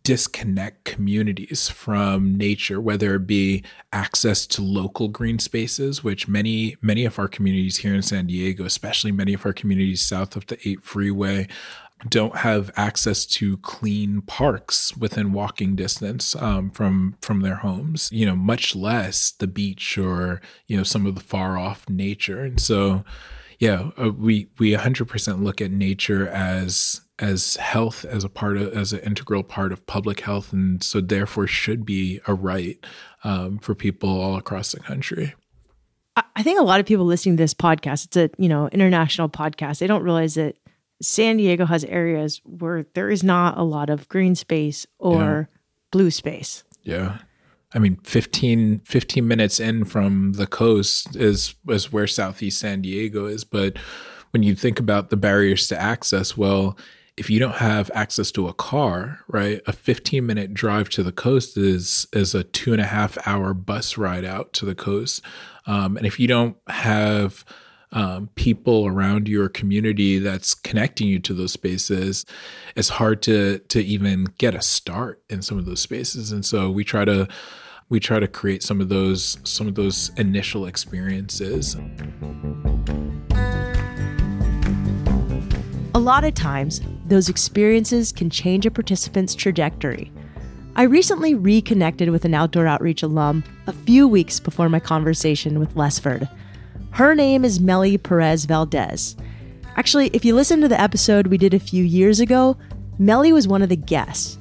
disconnect 0.03 0.83
communities 0.83 1.69
from 1.69 2.35
nature, 2.35 2.81
whether 2.81 3.15
it 3.15 3.27
be 3.27 3.63
access 3.93 4.45
to 4.47 4.61
local 4.61 5.07
green 5.07 5.39
spaces, 5.39 6.03
which 6.03 6.27
many 6.27 6.75
many 6.81 7.05
of 7.05 7.19
our 7.19 7.27
communities 7.27 7.77
here 7.77 7.93
in 7.93 8.01
San 8.01 8.27
Diego, 8.27 8.65
especially 8.65 9.11
many 9.11 9.33
of 9.33 9.45
our 9.45 9.53
communities 9.53 10.01
south 10.01 10.35
of 10.35 10.47
the 10.47 10.57
8 10.67 10.83
freeway, 10.83 11.47
don't 12.09 12.37
have 12.37 12.71
access 12.75 13.25
to 13.25 13.57
clean 13.57 14.21
parks 14.21 14.95
within 14.97 15.33
walking 15.33 15.75
distance 15.75 16.35
um, 16.35 16.71
from 16.71 17.15
from 17.21 17.41
their 17.41 17.57
homes. 17.57 18.09
You 18.11 18.25
know, 18.25 18.35
much 18.35 18.75
less 18.75 19.31
the 19.31 19.47
beach 19.47 19.97
or 19.97 20.41
you 20.67 20.77
know 20.77 20.83
some 20.83 21.05
of 21.05 21.15
the 21.15 21.21
far 21.21 21.57
off 21.57 21.87
nature. 21.89 22.41
And 22.41 22.59
so, 22.59 23.03
yeah, 23.59 23.91
uh, 24.01 24.11
we 24.11 24.49
we 24.57 24.71
100% 24.71 25.43
look 25.43 25.61
at 25.61 25.71
nature 25.71 26.27
as 26.27 27.01
as 27.21 27.55
health 27.57 28.03
as 28.05 28.23
a 28.23 28.29
part 28.29 28.57
of 28.57 28.73
as 28.73 28.91
an 28.91 28.99
integral 28.99 29.43
part 29.43 29.71
of 29.71 29.85
public 29.85 30.21
health 30.21 30.51
and 30.51 30.83
so 30.83 30.99
therefore 30.99 31.47
should 31.47 31.85
be 31.85 32.19
a 32.27 32.33
right 32.33 32.83
um, 33.23 33.59
for 33.59 33.75
people 33.75 34.09
all 34.09 34.35
across 34.35 34.71
the 34.71 34.79
country 34.79 35.33
i 36.35 36.43
think 36.43 36.59
a 36.59 36.63
lot 36.63 36.79
of 36.79 36.85
people 36.85 37.05
listening 37.05 37.37
to 37.37 37.43
this 37.43 37.53
podcast 37.53 38.05
it's 38.05 38.17
a 38.17 38.29
you 38.37 38.49
know 38.49 38.67
international 38.69 39.29
podcast 39.29 39.79
they 39.79 39.87
don't 39.87 40.03
realize 40.03 40.33
that 40.33 40.55
san 41.01 41.37
diego 41.37 41.65
has 41.65 41.83
areas 41.85 42.41
where 42.43 42.85
there 42.95 43.09
is 43.09 43.23
not 43.23 43.57
a 43.57 43.63
lot 43.63 43.89
of 43.89 44.09
green 44.09 44.35
space 44.35 44.85
or 44.99 45.47
yeah. 45.49 45.57
blue 45.91 46.11
space 46.11 46.63
yeah 46.83 47.19
I 47.73 47.79
mean, 47.79 47.97
15, 48.03 48.79
15 48.79 49.27
minutes 49.27 49.59
in 49.59 49.85
from 49.85 50.33
the 50.33 50.47
coast 50.47 51.15
is 51.15 51.55
is 51.69 51.91
where 51.91 52.07
Southeast 52.07 52.59
San 52.59 52.81
Diego 52.81 53.27
is. 53.27 53.43
But 53.43 53.77
when 54.31 54.43
you 54.43 54.55
think 54.55 54.79
about 54.79 55.09
the 55.09 55.17
barriers 55.17 55.67
to 55.67 55.81
access, 55.81 56.35
well, 56.35 56.77
if 57.17 57.29
you 57.29 57.39
don't 57.39 57.55
have 57.55 57.91
access 57.93 58.31
to 58.31 58.47
a 58.47 58.53
car, 58.53 59.19
right, 59.27 59.61
a 59.67 59.73
15 59.73 60.25
minute 60.25 60.53
drive 60.53 60.89
to 60.89 61.03
the 61.03 61.11
coast 61.11 61.57
is 61.57 62.07
is 62.13 62.33
a 62.33 62.43
two 62.43 62.71
and 62.71 62.81
a 62.81 62.85
half 62.85 63.17
hour 63.27 63.53
bus 63.53 63.97
ride 63.97 64.25
out 64.25 64.53
to 64.53 64.65
the 64.65 64.75
coast. 64.75 65.21
Um, 65.67 65.97
and 65.97 66.05
if 66.05 66.19
you 66.19 66.27
don't 66.27 66.57
have 66.67 67.45
um, 67.91 68.29
people 68.35 68.87
around 68.87 69.27
your 69.27 69.49
community 69.49 70.17
that's 70.19 70.53
connecting 70.53 71.07
you 71.07 71.19
to 71.19 71.33
those 71.33 71.51
spaces, 71.51 72.25
it's 72.75 72.89
hard 72.89 73.21
to 73.23 73.59
to 73.59 73.83
even 73.83 74.27
get 74.37 74.55
a 74.55 74.61
start 74.61 75.21
in 75.29 75.41
some 75.41 75.57
of 75.57 75.65
those 75.65 75.81
spaces. 75.81 76.31
And 76.31 76.45
so 76.45 76.71
we 76.71 76.83
try 76.83 77.03
to 77.05 77.27
we 77.89 77.99
try 77.99 78.19
to 78.19 78.27
create 78.27 78.63
some 78.63 78.79
of 78.79 78.87
those 78.87 79.37
some 79.43 79.67
of 79.67 79.75
those 79.75 80.11
initial 80.17 80.65
experiences. 80.65 81.75
A 85.93 85.99
lot 85.99 86.23
of 86.23 86.33
times, 86.33 86.79
those 87.11 87.29
experiences 87.29 88.11
can 88.11 88.31
change 88.31 88.65
a 88.65 88.71
participant's 88.71 89.35
trajectory. 89.35 90.11
I 90.75 90.83
recently 90.83 91.35
reconnected 91.35 92.09
with 92.09 92.25
an 92.25 92.33
outdoor 92.33 92.65
outreach 92.65 93.03
alum 93.03 93.43
a 93.67 93.73
few 93.73 94.07
weeks 94.07 94.39
before 94.39 94.69
my 94.69 94.79
conversation 94.79 95.59
with 95.59 95.75
Lesford. 95.75 96.27
Her 96.91 97.13
name 97.13 97.45
is 97.45 97.59
Melly 97.59 97.97
Perez 97.99 98.45
Valdez, 98.45 99.15
Actually, 99.77 100.07
if 100.07 100.25
you 100.25 100.35
listen 100.35 100.59
to 100.61 100.67
the 100.67 100.79
episode 100.79 101.27
we 101.27 101.37
did 101.37 101.53
a 101.53 101.59
few 101.59 101.83
years 101.83 102.19
ago, 102.19 102.57
Melly 102.99 103.31
was 103.31 103.47
one 103.47 103.61
of 103.61 103.69
the 103.69 103.77
guests. 103.77 104.37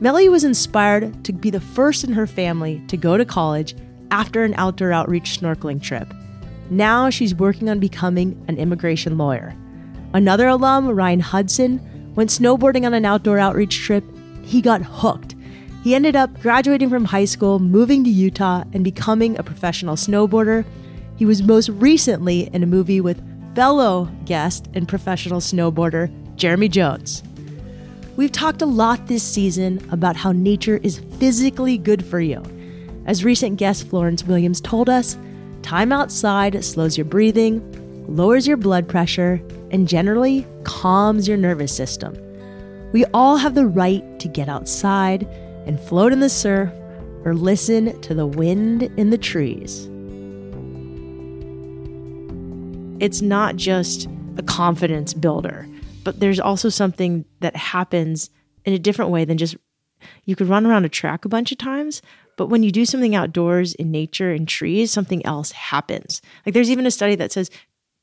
Melly 0.00 0.28
was 0.28 0.44
inspired 0.44 1.24
to 1.24 1.32
be 1.32 1.50
the 1.50 1.60
first 1.60 2.04
in 2.04 2.12
her 2.12 2.26
family 2.26 2.82
to 2.88 2.96
go 2.96 3.16
to 3.16 3.24
college 3.24 3.74
after 4.10 4.44
an 4.44 4.54
outdoor 4.54 4.92
outreach 4.92 5.40
snorkeling 5.40 5.82
trip. 5.82 6.12
Now 6.68 7.10
she's 7.10 7.34
working 7.34 7.70
on 7.70 7.80
becoming 7.80 8.42
an 8.48 8.58
immigration 8.58 9.16
lawyer. 9.16 9.54
Another 10.12 10.46
alum, 10.46 10.88
Ryan 10.88 11.20
Hudson, 11.20 11.80
went 12.14 12.30
snowboarding 12.30 12.84
on 12.84 12.94
an 12.94 13.04
outdoor 13.04 13.38
outreach 13.38 13.78
trip. 13.78 14.04
He 14.42 14.60
got 14.60 14.82
hooked. 14.82 15.34
He 15.82 15.94
ended 15.94 16.16
up 16.16 16.40
graduating 16.40 16.90
from 16.90 17.06
high 17.06 17.24
school, 17.24 17.58
moving 17.58 18.04
to 18.04 18.10
Utah, 18.10 18.64
and 18.72 18.84
becoming 18.84 19.38
a 19.38 19.42
professional 19.42 19.96
snowboarder. 19.96 20.64
He 21.16 21.24
was 21.24 21.42
most 21.42 21.70
recently 21.70 22.50
in 22.52 22.62
a 22.62 22.66
movie 22.66 23.00
with 23.00 23.22
fellow 23.54 24.10
guest 24.26 24.68
and 24.74 24.88
professional 24.88 25.40
snowboarder 25.40 26.10
Jeremy 26.36 26.68
Jones. 26.68 27.22
We've 28.16 28.32
talked 28.32 28.60
a 28.60 28.66
lot 28.66 29.06
this 29.06 29.22
season 29.22 29.86
about 29.90 30.16
how 30.16 30.32
nature 30.32 30.78
is 30.82 30.98
physically 31.18 31.78
good 31.78 32.04
for 32.04 32.20
you. 32.20 32.42
As 33.06 33.24
recent 33.24 33.56
guest 33.56 33.88
Florence 33.88 34.24
Williams 34.24 34.60
told 34.60 34.90
us, 34.90 35.16
time 35.62 35.92
outside 35.92 36.62
slows 36.64 36.98
your 36.98 37.06
breathing, 37.06 37.62
lowers 38.14 38.46
your 38.46 38.56
blood 38.56 38.88
pressure, 38.88 39.40
and 39.70 39.88
generally 39.88 40.46
calms 40.64 41.26
your 41.28 41.36
nervous 41.36 41.74
system. 41.74 42.16
We 42.92 43.04
all 43.06 43.36
have 43.36 43.54
the 43.54 43.66
right 43.66 44.18
to 44.20 44.28
get 44.28 44.48
outside 44.48 45.22
and 45.66 45.78
float 45.80 46.12
in 46.12 46.20
the 46.20 46.28
surf 46.28 46.72
or 47.24 47.34
listen 47.34 48.00
to 48.00 48.14
the 48.14 48.26
wind 48.26 48.82
in 48.96 49.10
the 49.10 49.18
trees. 49.18 49.86
It's 53.00 53.22
not 53.22 53.56
just 53.56 54.08
a 54.36 54.42
confidence 54.42 55.14
builder, 55.14 55.68
but 56.04 56.20
there's 56.20 56.40
also 56.40 56.68
something 56.68 57.24
that 57.40 57.56
happens 57.56 58.30
in 58.64 58.72
a 58.72 58.78
different 58.78 59.10
way 59.10 59.24
than 59.24 59.38
just 59.38 59.56
you 60.24 60.36
could 60.36 60.48
run 60.48 60.66
around 60.66 60.84
a 60.84 60.88
track 60.88 61.24
a 61.24 61.28
bunch 61.28 61.52
of 61.52 61.58
times, 61.58 62.02
but 62.36 62.46
when 62.46 62.62
you 62.62 62.70
do 62.70 62.86
something 62.86 63.14
outdoors 63.14 63.74
in 63.74 63.90
nature 63.90 64.32
and 64.32 64.48
trees, 64.48 64.90
something 64.90 65.24
else 65.26 65.52
happens. 65.52 66.22
Like 66.44 66.54
there's 66.54 66.70
even 66.70 66.86
a 66.86 66.90
study 66.90 67.14
that 67.16 67.32
says 67.32 67.50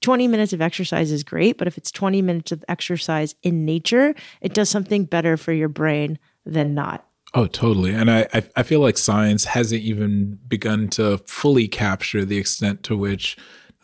20 0.01 0.27
minutes 0.27 0.53
of 0.53 0.61
exercise 0.61 1.11
is 1.11 1.23
great, 1.23 1.57
but 1.57 1.67
if 1.67 1.77
it's 1.77 1.91
20 1.91 2.21
minutes 2.21 2.51
of 2.51 2.63
exercise 2.67 3.35
in 3.43 3.65
nature, 3.65 4.13
it 4.41 4.53
does 4.53 4.69
something 4.69 5.05
better 5.05 5.37
for 5.37 5.53
your 5.53 5.69
brain 5.69 6.19
than 6.45 6.73
not. 6.73 7.05
Oh, 7.33 7.45
totally. 7.45 7.93
And 7.93 8.09
I, 8.09 8.27
I 8.55 8.63
feel 8.63 8.79
like 8.79 8.97
science 8.97 9.45
hasn't 9.45 9.81
even 9.81 10.39
begun 10.47 10.87
to 10.89 11.17
fully 11.19 11.67
capture 11.67 12.23
the 12.23 12.37
extent 12.37 12.83
to 12.83 12.95
which 12.95 13.37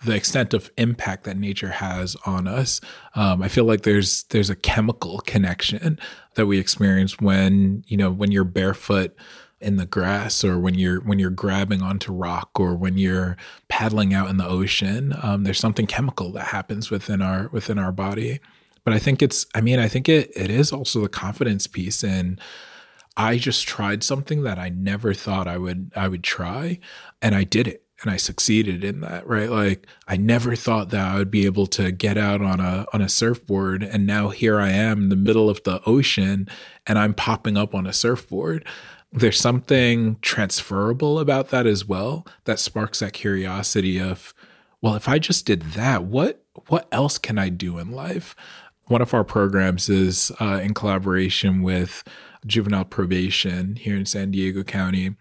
the 0.05 0.15
extent 0.15 0.53
of 0.53 0.71
impact 0.77 1.23
that 1.23 1.37
nature 1.37 1.69
has 1.69 2.15
on 2.25 2.47
us. 2.47 2.81
Um, 3.15 3.41
I 3.41 3.47
feel 3.47 3.65
like 3.65 3.83
there's 3.83 4.23
there's 4.25 4.49
a 4.49 4.55
chemical 4.55 5.19
connection 5.19 5.99
that 6.35 6.45
we 6.45 6.57
experience 6.57 7.19
when 7.19 7.83
you 7.87 7.97
know 7.97 8.11
when 8.11 8.31
you're 8.31 8.43
barefoot 8.43 9.15
in 9.63 9.77
the 9.77 9.85
grass 9.85 10.43
or 10.43 10.59
when 10.59 10.75
you're 10.75 10.99
when 11.01 11.19
you're 11.19 11.29
grabbing 11.29 11.81
onto 11.81 12.11
rock 12.11 12.59
or 12.59 12.75
when 12.75 12.97
you're 12.97 13.37
paddling 13.69 14.13
out 14.13 14.29
in 14.29 14.37
the 14.37 14.47
ocean 14.47 15.13
um, 15.21 15.43
there's 15.43 15.59
something 15.59 15.87
chemical 15.87 16.31
that 16.31 16.47
happens 16.47 16.91
within 16.91 17.21
our 17.21 17.47
within 17.49 17.79
our 17.79 17.91
body. 17.91 18.39
But 18.83 18.93
i 18.93 18.99
think 18.99 19.21
it's 19.21 19.45
i 19.55 19.61
mean 19.61 19.79
i 19.79 19.87
think 19.87 20.09
it 20.09 20.31
it 20.35 20.49
is 20.49 20.71
also 20.71 21.01
the 21.01 21.09
confidence 21.09 21.67
piece. 21.67 22.03
And 22.03 22.39
i 23.15 23.37
just 23.37 23.67
tried 23.67 24.03
something 24.03 24.43
that 24.43 24.59
i 24.59 24.69
never 24.69 25.13
thought 25.13 25.47
i 25.47 25.57
would 25.57 25.91
i 25.95 26.07
would 26.07 26.23
try 26.23 26.79
and 27.21 27.35
i 27.35 27.43
did 27.43 27.67
it 27.67 27.83
and 28.03 28.11
I 28.11 28.17
succeeded 28.17 28.83
in 28.83 29.01
that, 29.01 29.25
right? 29.27 29.49
Like 29.49 29.87
I 30.07 30.17
never 30.17 30.55
thought 30.55 30.89
that 30.89 31.05
I 31.05 31.17
would 31.17 31.31
be 31.31 31.45
able 31.45 31.67
to 31.67 31.91
get 31.91 32.17
out 32.17 32.41
on 32.41 32.59
a 32.59 32.85
on 32.93 33.01
a 33.01 33.09
surfboard 33.09 33.81
and 33.81 34.05
now 34.05 34.29
here 34.29 34.59
I 34.59 34.69
am 34.69 35.03
in 35.03 35.09
the 35.09 35.15
middle 35.15 35.49
of 35.49 35.63
the 35.63 35.81
ocean 35.85 36.47
and 36.85 36.99
I'm 36.99 37.13
popping 37.13 37.57
up 37.57 37.73
on 37.73 37.87
a 37.87 37.93
surfboard 37.93 38.67
there's 39.13 39.39
something 39.39 40.17
transferable 40.21 41.19
about 41.19 41.49
that 41.49 41.67
as 41.67 41.85
well 41.85 42.25
that 42.45 42.59
sparks 42.59 42.99
that 42.99 43.13
curiosity 43.13 43.99
of 43.99 44.33
well 44.81 44.95
if 44.95 45.07
i 45.07 45.19
just 45.19 45.45
did 45.45 45.61
that 45.73 46.03
what 46.03 46.43
what 46.67 46.87
else 46.91 47.17
can 47.17 47.37
i 47.37 47.49
do 47.49 47.77
in 47.77 47.91
life? 47.91 48.35
One 48.87 49.01
of 49.01 49.13
our 49.13 49.23
programs 49.23 49.89
is 49.89 50.31
uh, 50.41 50.59
in 50.61 50.73
collaboration 50.73 51.63
with 51.63 52.03
juvenile 52.45 52.85
probation 52.85 53.75
here 53.75 53.95
in 53.95 54.05
san 54.05 54.31
diego 54.31 54.63
county. 54.63 55.15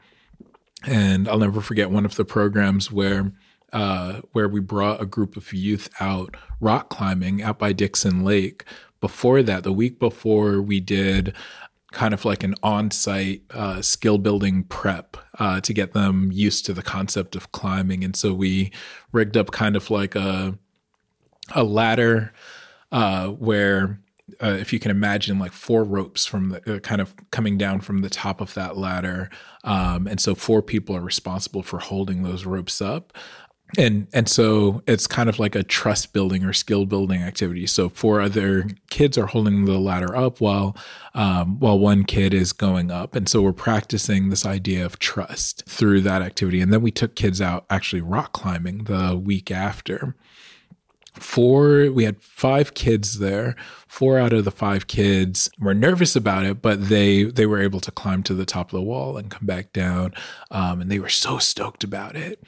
And 0.85 1.29
i'll 1.29 1.39
never 1.39 1.61
forget 1.61 1.91
one 1.91 2.05
of 2.05 2.17
the 2.17 2.25
programs 2.25 2.91
where 2.91 3.33
uh, 3.73 4.21
where 4.33 4.49
we 4.49 4.61
brought 4.61 5.01
a 5.01 5.07
group 5.07 5.35
of 5.35 5.51
youth 5.55 5.89
out 5.99 6.37
rock 6.61 6.91
climbing 6.91 7.43
out 7.43 7.59
by 7.59 7.73
dixon 7.73 8.23
lake. 8.23 8.65
Before 9.01 9.43
that 9.43 9.65
the 9.65 9.73
week 9.73 9.99
before 9.99 10.61
we 10.61 10.79
did 10.79 11.35
kind 11.93 12.15
of 12.15 12.25
like 12.25 12.43
an 12.43 12.55
on-site 12.63 13.43
uh, 13.51 13.81
skill 13.83 14.19
building 14.19 14.65
prep 14.65 15.17
uh, 15.39 15.61
to 15.61 15.73
get 15.73 15.93
them 15.93 16.31
used 16.33 16.67
to 16.67 16.73
the 16.73 16.83
concept 16.83 17.37
of 17.37 17.53
climbing. 17.53 18.05
And 18.05 18.17
so 18.17 18.35
we 18.35 18.73
rigged 19.13 19.37
up 19.37 19.51
kind 19.51 19.77
of 19.77 19.91
like 19.91 20.15
a 20.15 20.59
a 21.55 21.65
ladder 21.65 22.33
uh, 22.93 23.29
where 23.29 24.01
uh, 24.43 24.57
if 24.61 24.73
you 24.73 24.79
can 24.79 24.91
imagine 24.91 25.39
like 25.39 25.53
four 25.53 25.85
ropes 25.85 26.25
from 26.25 26.51
the 26.51 26.77
uh, 26.77 26.79
kind 26.79 27.01
of 27.01 27.15
coming 27.31 27.59
down 27.59 27.81
from 27.81 27.99
the 27.99 28.11
top 28.11 28.41
of 28.41 28.55
that 28.55 28.77
ladder. 28.77 29.29
Um, 29.65 30.07
and 30.07 30.21
so 30.21 30.35
four 30.35 30.63
people 30.63 30.97
are 30.97 31.03
responsible 31.03 31.63
for 31.63 31.79
holding 31.79 32.23
those 32.23 32.47
ropes 32.47 32.81
up 32.81 33.13
and 33.79 34.07
and 34.13 34.29
so 34.29 34.83
it's 34.87 35.07
kind 35.07 35.29
of 35.29 35.39
like 35.39 35.55
a 35.55 35.63
trust 35.63 36.13
building 36.13 36.45
or 36.45 36.53
skill 36.53 36.85
building 36.85 37.23
activity. 37.23 37.67
So 37.67 37.89
four 37.89 38.21
other 38.21 38.67
kids 38.91 39.17
are 39.17 39.27
holding 39.27 39.65
the 39.65 39.79
ladder 39.79 40.15
up 40.15 40.41
while 40.41 40.77
um, 41.15 41.59
while 41.59 41.79
one 41.79 42.05
kid 42.05 42.35
is 42.35 42.53
going 42.53 42.91
up. 42.91 43.15
And 43.15 43.29
so 43.29 43.41
we're 43.41 43.53
practicing 43.53 44.29
this 44.29 44.45
idea 44.45 44.85
of 44.85 44.99
trust 44.99 45.65
through 45.67 46.03
that 46.03 46.23
activity. 46.23 46.61
And 46.61 46.73
then 46.73 46.83
we 46.83 46.91
took 46.91 47.15
kids 47.15 47.41
out 47.41 47.65
actually 47.71 48.03
rock 48.03 48.33
climbing 48.33 48.85
the 48.85 49.17
week 49.17 49.51
after. 49.51 50.17
Four 51.15 51.91
we 51.91 52.05
had 52.05 52.23
five 52.23 52.75
kids 52.75 53.21
there. 53.21 53.57
Four 53.89 54.19
out 54.19 54.35
of 54.35 54.45
the 54.45 54.51
five 54.51 54.87
kids 54.87 55.51
were 55.59 55.75
nervous 55.75 56.15
about 56.15 56.45
it 56.45 56.61
but 56.61 56.91
they 56.91 57.25
they 57.25 57.47
were 57.47 57.63
able 57.63 57.81
to 57.81 57.91
climb 57.91 58.23
to 58.25 58.35
the 58.35 58.47
top 58.47 58.67
of 58.67 58.73
the 58.73 58.83
wall 58.83 59.17
and 59.17 59.31
come 59.31 59.47
back 59.47 59.73
down. 59.73 60.13
Um, 60.51 60.83
and 60.83 60.91
they 60.91 60.99
were 60.99 61.09
so 61.09 61.39
stoked 61.39 61.85
about 61.85 62.17
it 62.17 62.43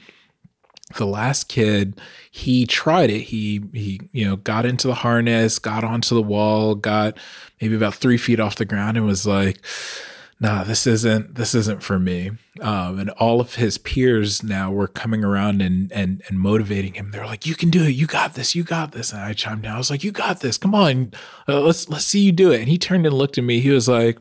the 0.97 1.05
last 1.05 1.49
kid 1.49 1.99
he 2.29 2.65
tried 2.65 3.09
it. 3.09 3.21
He 3.21 3.61
he 3.73 3.99
you 4.11 4.25
know 4.25 4.35
got 4.35 4.65
into 4.65 4.87
the 4.87 4.93
harness 4.93 5.57
got 5.59 5.83
onto 5.83 6.13
the 6.13 6.21
wall 6.21 6.75
got 6.75 7.17
maybe 7.59 7.75
about 7.75 7.95
three 7.95 8.17
feet 8.17 8.39
off 8.39 8.57
the 8.57 8.65
ground 8.65 8.97
and 8.97 9.05
was 9.05 9.25
like 9.25 9.65
nah 10.39 10.63
this 10.63 10.85
isn't 10.85 11.35
this 11.35 11.55
isn't 11.55 11.81
for 11.81 11.97
me. 11.97 12.31
Um, 12.61 12.99
and 12.99 13.09
all 13.11 13.41
of 13.41 13.55
his 13.55 13.77
peers 13.79 14.43
now 14.43 14.71
were 14.71 14.87
coming 14.87 15.23
around 15.23 15.61
and 15.61 15.91
and 15.91 16.21
and 16.27 16.39
motivating 16.39 16.93
him. 16.93 17.09
They're 17.11 17.25
like 17.25 17.47
you 17.47 17.55
can 17.55 17.71
do 17.71 17.83
it. 17.83 17.95
You 17.95 18.05
got 18.05 18.35
this. 18.35 18.53
You 18.53 18.63
got 18.63 18.91
this. 18.91 19.11
And 19.11 19.21
i 19.21 19.33
chimed 19.33 19.65
in. 19.65 19.71
I 19.71 19.77
was 19.77 19.89
like 19.89 20.03
you 20.03 20.11
got 20.11 20.41
this. 20.41 20.57
Come 20.57 20.75
on. 20.75 21.13
Uh, 21.47 21.61
let's 21.61 21.89
let's 21.89 22.05
see 22.05 22.19
you 22.19 22.31
do 22.31 22.51
it. 22.51 22.59
And 22.59 22.69
he 22.69 22.77
turned 22.77 23.07
and 23.07 23.17
looked 23.17 23.39
at 23.39 23.43
me. 23.43 23.59
He 23.59 23.71
was 23.71 23.87
like 23.87 24.19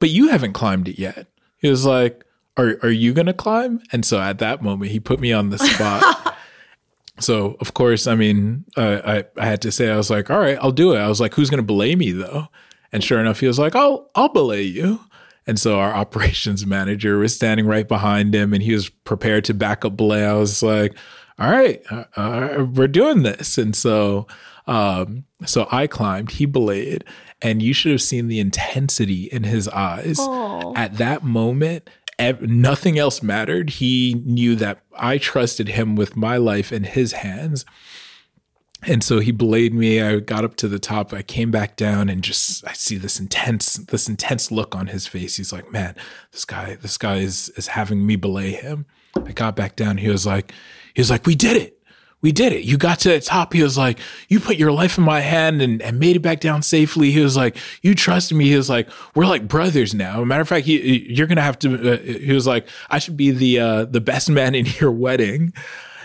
but 0.00 0.10
you 0.10 0.28
haven't 0.28 0.52
climbed 0.54 0.88
it 0.88 0.98
yet. 0.98 1.28
He 1.58 1.68
was 1.68 1.86
like 1.86 2.23
are 2.56 2.78
are 2.82 2.90
you 2.90 3.12
gonna 3.12 3.34
climb? 3.34 3.82
And 3.92 4.04
so 4.04 4.20
at 4.20 4.38
that 4.38 4.62
moment, 4.62 4.90
he 4.90 5.00
put 5.00 5.20
me 5.20 5.32
on 5.32 5.50
the 5.50 5.58
spot. 5.58 6.36
so 7.20 7.56
of 7.60 7.74
course, 7.74 8.06
I 8.06 8.14
mean, 8.14 8.64
uh, 8.76 9.00
I 9.04 9.24
I 9.40 9.46
had 9.46 9.62
to 9.62 9.72
say 9.72 9.90
I 9.90 9.96
was 9.96 10.10
like, 10.10 10.30
all 10.30 10.38
right, 10.38 10.58
I'll 10.60 10.72
do 10.72 10.94
it. 10.94 10.98
I 10.98 11.08
was 11.08 11.20
like, 11.20 11.34
who's 11.34 11.50
gonna 11.50 11.62
belay 11.62 11.94
me 11.94 12.12
though? 12.12 12.48
And 12.92 13.02
sure 13.02 13.20
enough, 13.20 13.40
he 13.40 13.46
was 13.46 13.58
like, 13.58 13.74
I'll 13.74 14.10
I'll 14.14 14.28
belay 14.28 14.62
you. 14.62 15.00
And 15.46 15.58
so 15.58 15.78
our 15.78 15.92
operations 15.94 16.64
manager 16.64 17.18
was 17.18 17.34
standing 17.34 17.66
right 17.66 17.86
behind 17.86 18.34
him, 18.34 18.52
and 18.52 18.62
he 18.62 18.72
was 18.72 18.88
prepared 18.88 19.44
to 19.46 19.54
back 19.54 19.84
up 19.84 19.96
belay. 19.96 20.24
I 20.24 20.34
was 20.34 20.62
like, 20.62 20.96
all 21.38 21.50
right, 21.50 21.82
uh, 21.90 22.04
uh, 22.16 22.66
we're 22.72 22.88
doing 22.88 23.22
this. 23.22 23.58
And 23.58 23.74
so 23.74 24.26
um, 24.66 25.24
so 25.44 25.68
I 25.70 25.86
climbed, 25.86 26.32
he 26.32 26.46
belayed, 26.46 27.04
and 27.42 27.62
you 27.62 27.72
should 27.74 27.92
have 27.92 28.02
seen 28.02 28.28
the 28.28 28.40
intensity 28.40 29.24
in 29.24 29.44
his 29.44 29.68
eyes 29.68 30.18
Aww. 30.18 30.76
at 30.76 30.96
that 30.96 31.22
moment 31.22 31.90
nothing 32.40 32.98
else 32.98 33.22
mattered. 33.22 33.70
He 33.70 34.22
knew 34.24 34.54
that 34.56 34.82
I 34.96 35.18
trusted 35.18 35.68
him 35.68 35.96
with 35.96 36.16
my 36.16 36.36
life 36.36 36.72
in 36.72 36.84
his 36.84 37.12
hands. 37.12 37.64
And 38.86 39.02
so 39.02 39.20
he 39.20 39.32
belayed 39.32 39.72
me. 39.72 40.02
I 40.02 40.20
got 40.20 40.44
up 40.44 40.56
to 40.56 40.68
the 40.68 40.78
top. 40.78 41.12
I 41.12 41.22
came 41.22 41.50
back 41.50 41.76
down 41.76 42.08
and 42.08 42.22
just 42.22 42.66
I 42.66 42.74
see 42.74 42.98
this 42.98 43.18
intense 43.18 43.76
this 43.76 44.08
intense 44.08 44.50
look 44.50 44.74
on 44.74 44.88
his 44.88 45.06
face. 45.06 45.36
He's 45.38 45.52
like, 45.54 45.72
"Man, 45.72 45.96
this 46.32 46.44
guy 46.44 46.76
this 46.76 46.98
guy 46.98 47.16
is 47.16 47.48
is 47.56 47.68
having 47.68 48.06
me 48.06 48.16
belay 48.16 48.50
him." 48.50 48.84
I 49.24 49.32
got 49.32 49.56
back 49.56 49.74
down. 49.74 49.98
He 49.98 50.08
was 50.08 50.26
like 50.26 50.52
he 50.94 51.00
was 51.00 51.10
like, 51.10 51.24
"We 51.24 51.34
did 51.34 51.56
it 51.56 51.73
we 52.24 52.32
did 52.32 52.54
it. 52.54 52.64
You 52.64 52.78
got 52.78 53.00
to 53.00 53.10
the 53.10 53.20
top. 53.20 53.52
He 53.52 53.62
was 53.62 53.76
like, 53.76 53.98
you 54.28 54.40
put 54.40 54.56
your 54.56 54.72
life 54.72 54.96
in 54.96 55.04
my 55.04 55.20
hand 55.20 55.60
and, 55.60 55.82
and 55.82 56.00
made 56.00 56.16
it 56.16 56.20
back 56.20 56.40
down 56.40 56.62
safely. 56.62 57.10
He 57.10 57.20
was 57.20 57.36
like, 57.36 57.54
you 57.82 57.94
trusted 57.94 58.34
me. 58.34 58.46
He 58.46 58.56
was 58.56 58.70
like, 58.70 58.88
we're 59.14 59.26
like 59.26 59.46
brothers 59.46 59.92
now. 59.92 60.24
matter 60.24 60.40
of 60.40 60.48
fact, 60.48 60.64
he, 60.64 61.04
you're 61.12 61.26
going 61.26 61.36
to 61.36 61.42
have 61.42 61.58
to, 61.58 61.92
uh, 61.92 61.98
he 61.98 62.32
was 62.32 62.46
like, 62.46 62.66
I 62.88 62.98
should 62.98 63.18
be 63.18 63.30
the, 63.30 63.60
uh, 63.60 63.84
the 63.84 64.00
best 64.00 64.30
man 64.30 64.54
in 64.54 64.64
your 64.80 64.90
wedding. 64.90 65.52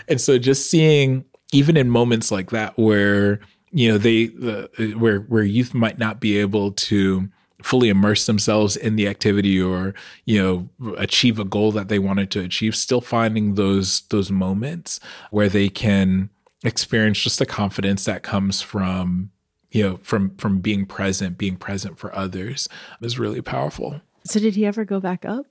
And 0.08 0.20
so 0.20 0.38
just 0.38 0.70
seeing, 0.70 1.24
even 1.52 1.78
in 1.78 1.88
moments 1.88 2.30
like 2.30 2.50
that, 2.50 2.78
where 2.78 3.40
you 3.72 3.90
know 3.90 3.98
they 3.98 4.26
the, 4.26 4.94
where 4.98 5.20
where 5.20 5.42
youth 5.42 5.74
might 5.74 5.98
not 5.98 6.20
be 6.20 6.38
able 6.38 6.72
to 6.72 7.28
fully 7.62 7.88
immerse 7.88 8.26
themselves 8.26 8.76
in 8.76 8.96
the 8.96 9.06
activity 9.08 9.60
or 9.60 9.94
you 10.24 10.40
know 10.40 10.94
achieve 10.96 11.38
a 11.38 11.44
goal 11.44 11.72
that 11.72 11.88
they 11.88 11.98
wanted 11.98 12.30
to 12.30 12.40
achieve 12.40 12.74
still 12.74 13.00
finding 13.00 13.54
those 13.54 14.02
those 14.10 14.30
moments 14.30 15.00
where 15.30 15.48
they 15.48 15.68
can 15.68 16.30
experience 16.64 17.20
just 17.20 17.38
the 17.38 17.46
confidence 17.46 18.04
that 18.04 18.22
comes 18.22 18.60
from 18.60 19.30
you 19.70 19.82
know 19.82 19.98
from 20.02 20.34
from 20.36 20.58
being 20.58 20.86
present 20.86 21.38
being 21.38 21.56
present 21.56 21.98
for 21.98 22.14
others 22.14 22.68
is 23.00 23.18
really 23.18 23.42
powerful. 23.42 24.00
So 24.24 24.38
did 24.38 24.54
he 24.54 24.66
ever 24.66 24.84
go 24.84 25.00
back 25.00 25.24
up 25.24 25.46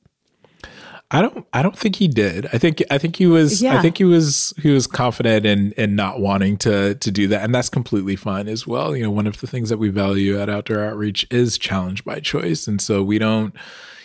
I 1.12 1.22
don't 1.22 1.46
I 1.54 1.64
don't 1.64 1.78
think 1.78 1.96
he 1.96 2.08
did. 2.08 2.46
I 2.54 2.60
think 2.60 2.84
I 2.92 3.00
think 3.00 3.16
he 3.16 3.26
was 3.26 3.62
yeah. 3.62 3.78
I 3.78 3.82
think 3.82 3.98
he 3.98 4.04
was 4.04 4.54
he 4.62 4.70
was 4.70 4.86
confident 4.86 5.46
in 5.46 5.72
in 5.72 5.96
not 5.96 6.20
wanting 6.20 6.58
to 6.58 6.96
to 6.96 7.12
do 7.12 7.28
that 7.30 7.44
and 7.44 7.54
that's 7.54 7.70
completely 7.70 8.16
fine 8.16 8.48
as 8.48 8.68
well. 8.68 8.96
You 8.96 9.04
know, 9.04 9.12
one 9.12 9.26
of 9.26 9.42
the 9.42 9.48
things 9.48 9.70
that 9.70 9.78
we 9.78 9.90
value 9.90 10.40
at 10.40 10.50
Outdoor 10.50 10.86
Outreach 10.86 11.26
is 11.32 11.58
challenge 11.58 12.06
by 12.06 12.20
choice 12.20 12.68
and 12.68 12.80
so 12.80 13.02
we 13.02 13.18
don't 13.18 13.56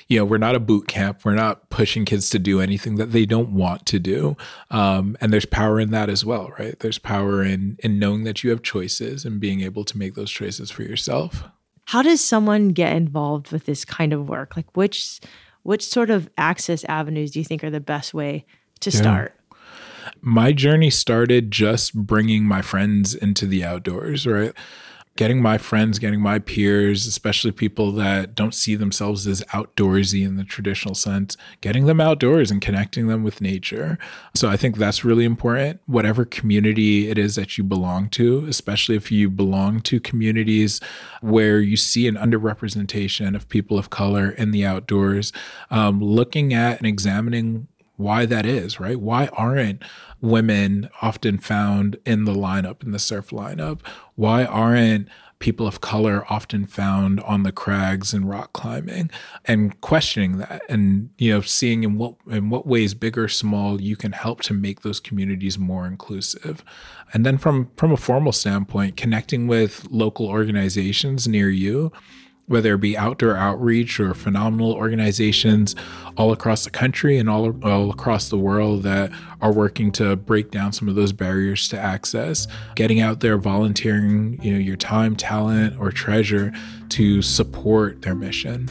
you 0.08 0.18
know, 0.18 0.24
we're 0.24 0.38
not 0.38 0.54
a 0.54 0.60
boot 0.60 0.86
camp. 0.86 1.20
We're 1.24 1.34
not 1.34 1.70
pushing 1.70 2.04
kids 2.04 2.28
to 2.30 2.38
do 2.38 2.60
anything 2.60 2.96
that 2.96 3.12
they 3.12 3.24
don't 3.24 3.50
want 3.50 3.86
to 3.86 3.98
do. 3.98 4.36
Um, 4.70 5.16
and 5.20 5.32
there's 5.32 5.46
power 5.46 5.80
in 5.80 5.92
that 5.92 6.10
as 6.10 6.26
well, 6.26 6.50
right? 6.58 6.78
There's 6.78 6.98
power 6.98 7.42
in 7.42 7.76
in 7.80 7.98
knowing 7.98 8.24
that 8.24 8.42
you 8.42 8.50
have 8.50 8.62
choices 8.62 9.24
and 9.24 9.40
being 9.40 9.60
able 9.60 9.84
to 9.84 9.98
make 9.98 10.14
those 10.14 10.30
choices 10.30 10.70
for 10.70 10.82
yourself. 10.82 11.44
How 11.86 12.02
does 12.02 12.22
someone 12.22 12.70
get 12.70 12.96
involved 12.96 13.52
with 13.52 13.66
this 13.66 13.84
kind 13.84 14.12
of 14.12 14.28
work? 14.28 14.56
Like 14.56 14.74
which 14.74 15.20
which 15.64 15.85
sort 15.85 16.11
of 16.11 16.31
access 16.38 16.85
avenues 16.85 17.33
do 17.33 17.40
you 17.40 17.44
think 17.44 17.64
are 17.64 17.70
the 17.70 17.81
best 17.81 18.14
way 18.14 18.46
to 18.81 18.90
yeah. 18.90 18.96
start? 18.96 19.35
My 20.20 20.53
journey 20.53 20.90
started 20.90 21.50
just 21.50 21.94
bringing 21.94 22.44
my 22.44 22.62
friends 22.62 23.14
into 23.14 23.46
the 23.46 23.64
outdoors, 23.64 24.27
right? 24.27 24.53
Getting 25.16 25.40
my 25.40 25.57
friends, 25.59 26.00
getting 26.00 26.20
my 26.20 26.40
peers, 26.40 27.07
especially 27.07 27.53
people 27.53 27.92
that 27.92 28.35
don't 28.35 28.55
see 28.55 28.74
themselves 28.74 29.27
as 29.29 29.42
outdoorsy 29.53 30.27
in 30.27 30.37
the 30.37 30.42
traditional 30.42 30.94
sense, 30.94 31.37
getting 31.61 31.87
them 31.87 32.00
outdoors 32.00 32.50
and 32.50 32.61
connecting 32.61 33.07
them 33.07 33.22
with 33.22 33.40
nature. 33.40 33.96
So 34.35 34.48
I 34.48 34.57
think 34.57 34.77
that's 34.77 35.05
really 35.05 35.24
important. 35.24 35.81
Whatever 35.87 36.24
community 36.24 37.09
it 37.09 37.16
is 37.16 37.37
that 37.37 37.57
you 37.57 37.62
belong 37.62 38.09
to, 38.11 38.44
especially 38.46 38.96
if 38.96 39.12
you 39.12 39.31
belong 39.31 39.81
to 39.83 40.00
communities 40.00 40.81
where 41.20 41.61
you 41.61 41.77
see 41.77 42.09
an 42.09 42.16
underrepresentation 42.16 43.37
of 43.37 43.48
people 43.48 43.79
of 43.79 43.90
color 43.90 44.31
in 44.31 44.50
the 44.50 44.66
outdoors, 44.66 45.33
um, 45.70 46.00
looking 46.03 46.53
at 46.53 46.79
and 46.79 46.87
examining 46.87 47.68
why 47.96 48.26
that 48.26 48.44
is, 48.46 48.80
right? 48.80 48.98
Why 48.98 49.28
aren't 49.28 49.83
women 50.20 50.88
often 51.02 51.38
found 51.38 51.96
in 52.04 52.24
the 52.24 52.35
lineup, 52.35 52.83
in 52.83 52.90
the 52.90 52.98
surf 52.98 53.30
lineup? 53.30 53.80
Why 54.16 54.44
aren't 54.44 55.09
people 55.38 55.66
of 55.66 55.80
color 55.80 56.24
often 56.30 56.64
found 56.64 57.20
on 57.20 57.42
the 57.42 57.52
crags 57.52 58.14
and 58.14 58.28
rock 58.28 58.52
climbing 58.54 59.11
and 59.44 59.78
questioning 59.83 60.38
that 60.38 60.62
and 60.70 61.11
you 61.18 61.30
know 61.30 61.40
seeing 61.42 61.83
in 61.83 61.98
what 61.98 62.14
in 62.30 62.48
what 62.48 62.66
ways 62.66 62.94
big 62.94 63.18
or 63.18 63.28
small 63.28 63.78
you 63.80 63.94
can 63.94 64.12
help 64.12 64.40
to 64.40 64.54
make 64.54 64.80
those 64.80 65.00
communities 65.00 65.59
more 65.59 65.87
inclusive 65.87 66.64
and 67.12 67.26
then 67.26 67.37
from 67.37 67.68
from 67.76 67.92
a 67.92 67.96
formal 67.96 68.33
standpoint 68.33 68.96
connecting 68.96 69.46
with 69.46 69.87
local 69.90 70.26
organizations 70.28 71.28
near 71.28 71.50
you 71.50 71.92
whether 72.46 72.74
it 72.74 72.78
be 72.78 72.96
outdoor 72.96 73.37
outreach 73.37 73.98
or 73.98 74.12
phenomenal 74.12 74.72
organizations 74.72 75.74
all 76.16 76.33
across 76.33 76.64
the 76.64 76.70
country 76.70 77.18
and 77.18 77.28
all, 77.28 77.57
all 77.64 77.90
across 77.90 78.28
the 78.28 78.37
world 78.37 78.83
that 78.83 79.11
are 79.40 79.52
working 79.52 79.90
to 79.90 80.14
break 80.16 80.50
down 80.50 80.72
some 80.72 80.88
of 80.88 80.94
those 80.94 81.12
barriers 81.12 81.68
to 81.68 81.78
access 81.78 82.46
getting 82.74 83.00
out 83.00 83.20
there 83.20 83.38
volunteering 83.38 84.38
you 84.42 84.52
know 84.52 84.59
your 84.59 84.76
time 84.76 85.16
talent 85.16 85.78
or 85.80 85.90
treasure 85.90 86.52
to 86.88 87.22
support 87.22 88.02
their 88.02 88.14
mission 88.14 88.68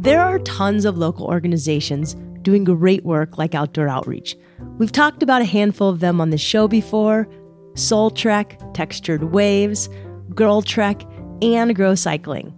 There 0.00 0.22
are 0.22 0.38
tons 0.38 0.86
of 0.86 0.96
local 0.96 1.26
organizations 1.26 2.14
doing 2.40 2.64
great 2.64 3.04
work 3.04 3.36
like 3.36 3.54
Outdoor 3.54 3.86
Outreach. 3.86 4.34
We've 4.78 4.90
talked 4.90 5.22
about 5.22 5.42
a 5.42 5.44
handful 5.44 5.90
of 5.90 6.00
them 6.00 6.22
on 6.22 6.30
the 6.30 6.38
show 6.38 6.66
before 6.68 7.28
Soul 7.74 8.10
Trek, 8.10 8.58
Textured 8.72 9.24
Waves, 9.24 9.90
Girl 10.34 10.62
Trek, 10.62 11.02
and 11.42 11.76
Grow 11.76 11.94
Cycling. 11.94 12.50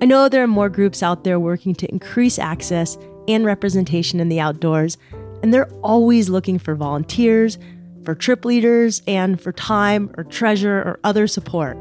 I 0.00 0.06
know 0.06 0.30
there 0.30 0.42
are 0.42 0.46
more 0.46 0.70
groups 0.70 1.02
out 1.02 1.22
there 1.22 1.38
working 1.38 1.74
to 1.74 1.90
increase 1.90 2.38
access 2.38 2.96
and 3.28 3.44
representation 3.44 4.18
in 4.18 4.30
the 4.30 4.40
outdoors, 4.40 4.96
and 5.42 5.52
they're 5.52 5.70
always 5.82 6.30
looking 6.30 6.58
for 6.58 6.74
volunteers, 6.74 7.58
for 8.06 8.14
trip 8.14 8.46
leaders, 8.46 9.02
and 9.06 9.38
for 9.38 9.52
time 9.52 10.10
or 10.16 10.24
treasure 10.24 10.78
or 10.78 10.98
other 11.04 11.26
support. 11.26 11.76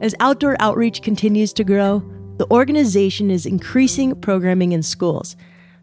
As 0.00 0.14
outdoor 0.18 0.56
outreach 0.60 1.02
continues 1.02 1.52
to 1.52 1.62
grow, 1.62 2.02
the 2.40 2.50
organization 2.50 3.30
is 3.30 3.44
increasing 3.44 4.18
programming 4.18 4.72
in 4.72 4.82
schools. 4.82 5.36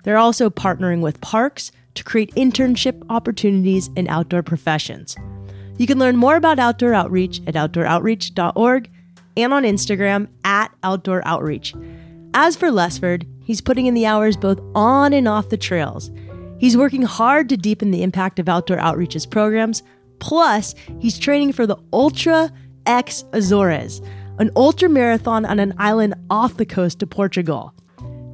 They're 0.04 0.18
also 0.18 0.50
partnering 0.50 1.02
with 1.02 1.22
parks 1.22 1.72
to 1.94 2.04
create 2.04 2.34
internship 2.34 3.00
opportunities 3.12 3.92
in 3.96 4.08
outdoor 4.08 4.42
professions. 4.42 5.16
You 5.78 5.86
can 5.86 6.00
learn 6.00 6.18
more 6.18 6.36
about 6.36 6.58
Outdoor 6.58 6.96
Outreach 6.96 7.42
at 7.46 7.54
outdooroutreach.org 7.54 8.90
and 9.38 9.54
on 9.54 9.66
Instagram 9.66 10.30
at 10.44 10.74
Outdoor 10.82 11.22
Outreach. 11.28 11.76
As 12.34 12.56
for 12.56 12.70
Lesford, 12.70 13.28
he's 13.44 13.62
putting 13.62 13.86
in 13.86 13.94
the 13.94 14.08
hours 14.08 14.36
both 14.36 14.60
on 14.74 15.14
and 15.14 15.28
off 15.28 15.50
the 15.50 15.58
trails. 15.58 16.10
He's 16.58 16.76
working 16.76 17.04
hard 17.04 17.50
to 17.50 17.58
deepen 17.58 17.92
the 17.92 18.02
impact 18.02 18.40
of 18.40 18.50
Outdoor 18.50 18.80
Outreach's 18.80 19.28
programs, 19.28 19.84
plus, 20.18 20.74
he's 20.98 21.20
training 21.20 21.54
for 21.54 21.68
the 21.68 21.78
Ultra 21.94 22.52
X 22.88 23.26
Azores, 23.34 24.02
an 24.40 24.52
ultra 24.56 24.90
marathon 24.90 25.46
on 25.46 25.60
an 25.60 25.74
island 25.78 26.16
off 26.30 26.58
the 26.58 26.66
coast 26.66 27.02
of 27.04 27.10
Portugal. 27.10 27.74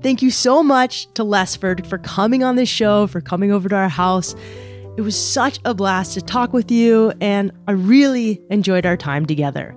Thank 0.01 0.21
you 0.21 0.31
so 0.31 0.61
much 0.61 1.11
to 1.13 1.23
Lesford 1.23 1.87
for 1.87 1.97
coming 1.97 2.43
on 2.43 2.57
this 2.57 2.67
show, 2.67 3.07
for 3.07 3.21
coming 3.21 3.51
over 3.51 3.69
to 3.69 3.75
our 3.75 3.89
house. 3.89 4.35
It 4.97 5.01
was 5.01 5.17
such 5.17 5.59
a 5.65 5.73
blast 5.73 6.13
to 6.15 6.21
talk 6.21 6.51
with 6.51 6.69
you, 6.69 7.13
and 7.21 7.51
I 7.67 7.71
really 7.71 8.41
enjoyed 8.49 8.85
our 8.85 8.97
time 8.97 9.25
together. 9.25 9.75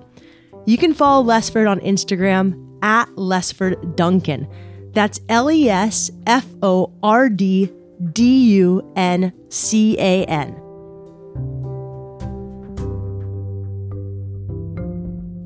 You 0.66 0.76
can 0.76 0.94
follow 0.94 1.24
Lesford 1.24 1.70
on 1.70 1.78
Instagram 1.80 2.60
at 2.82 3.06
Lesford 3.10 3.94
Duncan. 3.96 4.48
That's 4.92 5.20
L 5.28 5.50
E 5.50 5.68
S 5.70 6.10
F 6.26 6.46
O 6.62 6.92
R 7.02 7.28
D 7.28 7.72
D 8.12 8.50
U 8.56 8.92
N 8.96 9.32
C 9.48 9.96
A 9.98 10.24
N. 10.24 10.65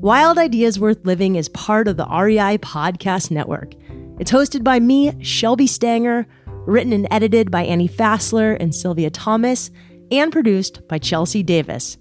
Wild 0.01 0.39
Ideas 0.39 0.79
Worth 0.79 1.05
Living 1.05 1.35
is 1.35 1.47
part 1.49 1.87
of 1.87 1.95
the 1.95 2.07
REI 2.07 2.57
Podcast 2.57 3.29
Network. 3.29 3.75
It's 4.19 4.31
hosted 4.31 4.63
by 4.63 4.79
me, 4.79 5.13
Shelby 5.23 5.67
Stanger, 5.67 6.25
written 6.47 6.91
and 6.91 7.07
edited 7.11 7.51
by 7.51 7.65
Annie 7.65 7.87
Fassler 7.87 8.57
and 8.59 8.73
Sylvia 8.73 9.11
Thomas, 9.11 9.69
and 10.09 10.31
produced 10.31 10.87
by 10.87 10.97
Chelsea 10.97 11.43
Davis. 11.43 11.99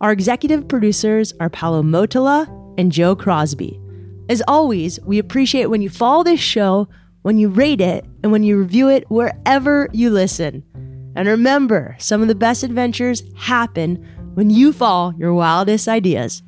Our 0.00 0.10
executive 0.10 0.68
producers 0.68 1.34
are 1.38 1.50
Paolo 1.50 1.82
Motola 1.82 2.48
and 2.78 2.90
Joe 2.90 3.14
Crosby. 3.14 3.78
As 4.30 4.42
always, 4.48 4.98
we 5.02 5.18
appreciate 5.18 5.66
when 5.66 5.82
you 5.82 5.90
follow 5.90 6.24
this 6.24 6.40
show, 6.40 6.88
when 7.20 7.36
you 7.36 7.50
rate 7.50 7.82
it, 7.82 8.06
and 8.22 8.32
when 8.32 8.42
you 8.42 8.56
review 8.56 8.88
it 8.88 9.04
wherever 9.10 9.90
you 9.92 10.08
listen. 10.08 10.64
And 11.14 11.28
remember, 11.28 11.94
some 11.98 12.22
of 12.22 12.28
the 12.28 12.34
best 12.34 12.62
adventures 12.62 13.22
happen 13.36 13.96
when 14.32 14.48
you 14.48 14.72
follow 14.72 15.12
your 15.18 15.34
wildest 15.34 15.88
ideas. 15.88 16.42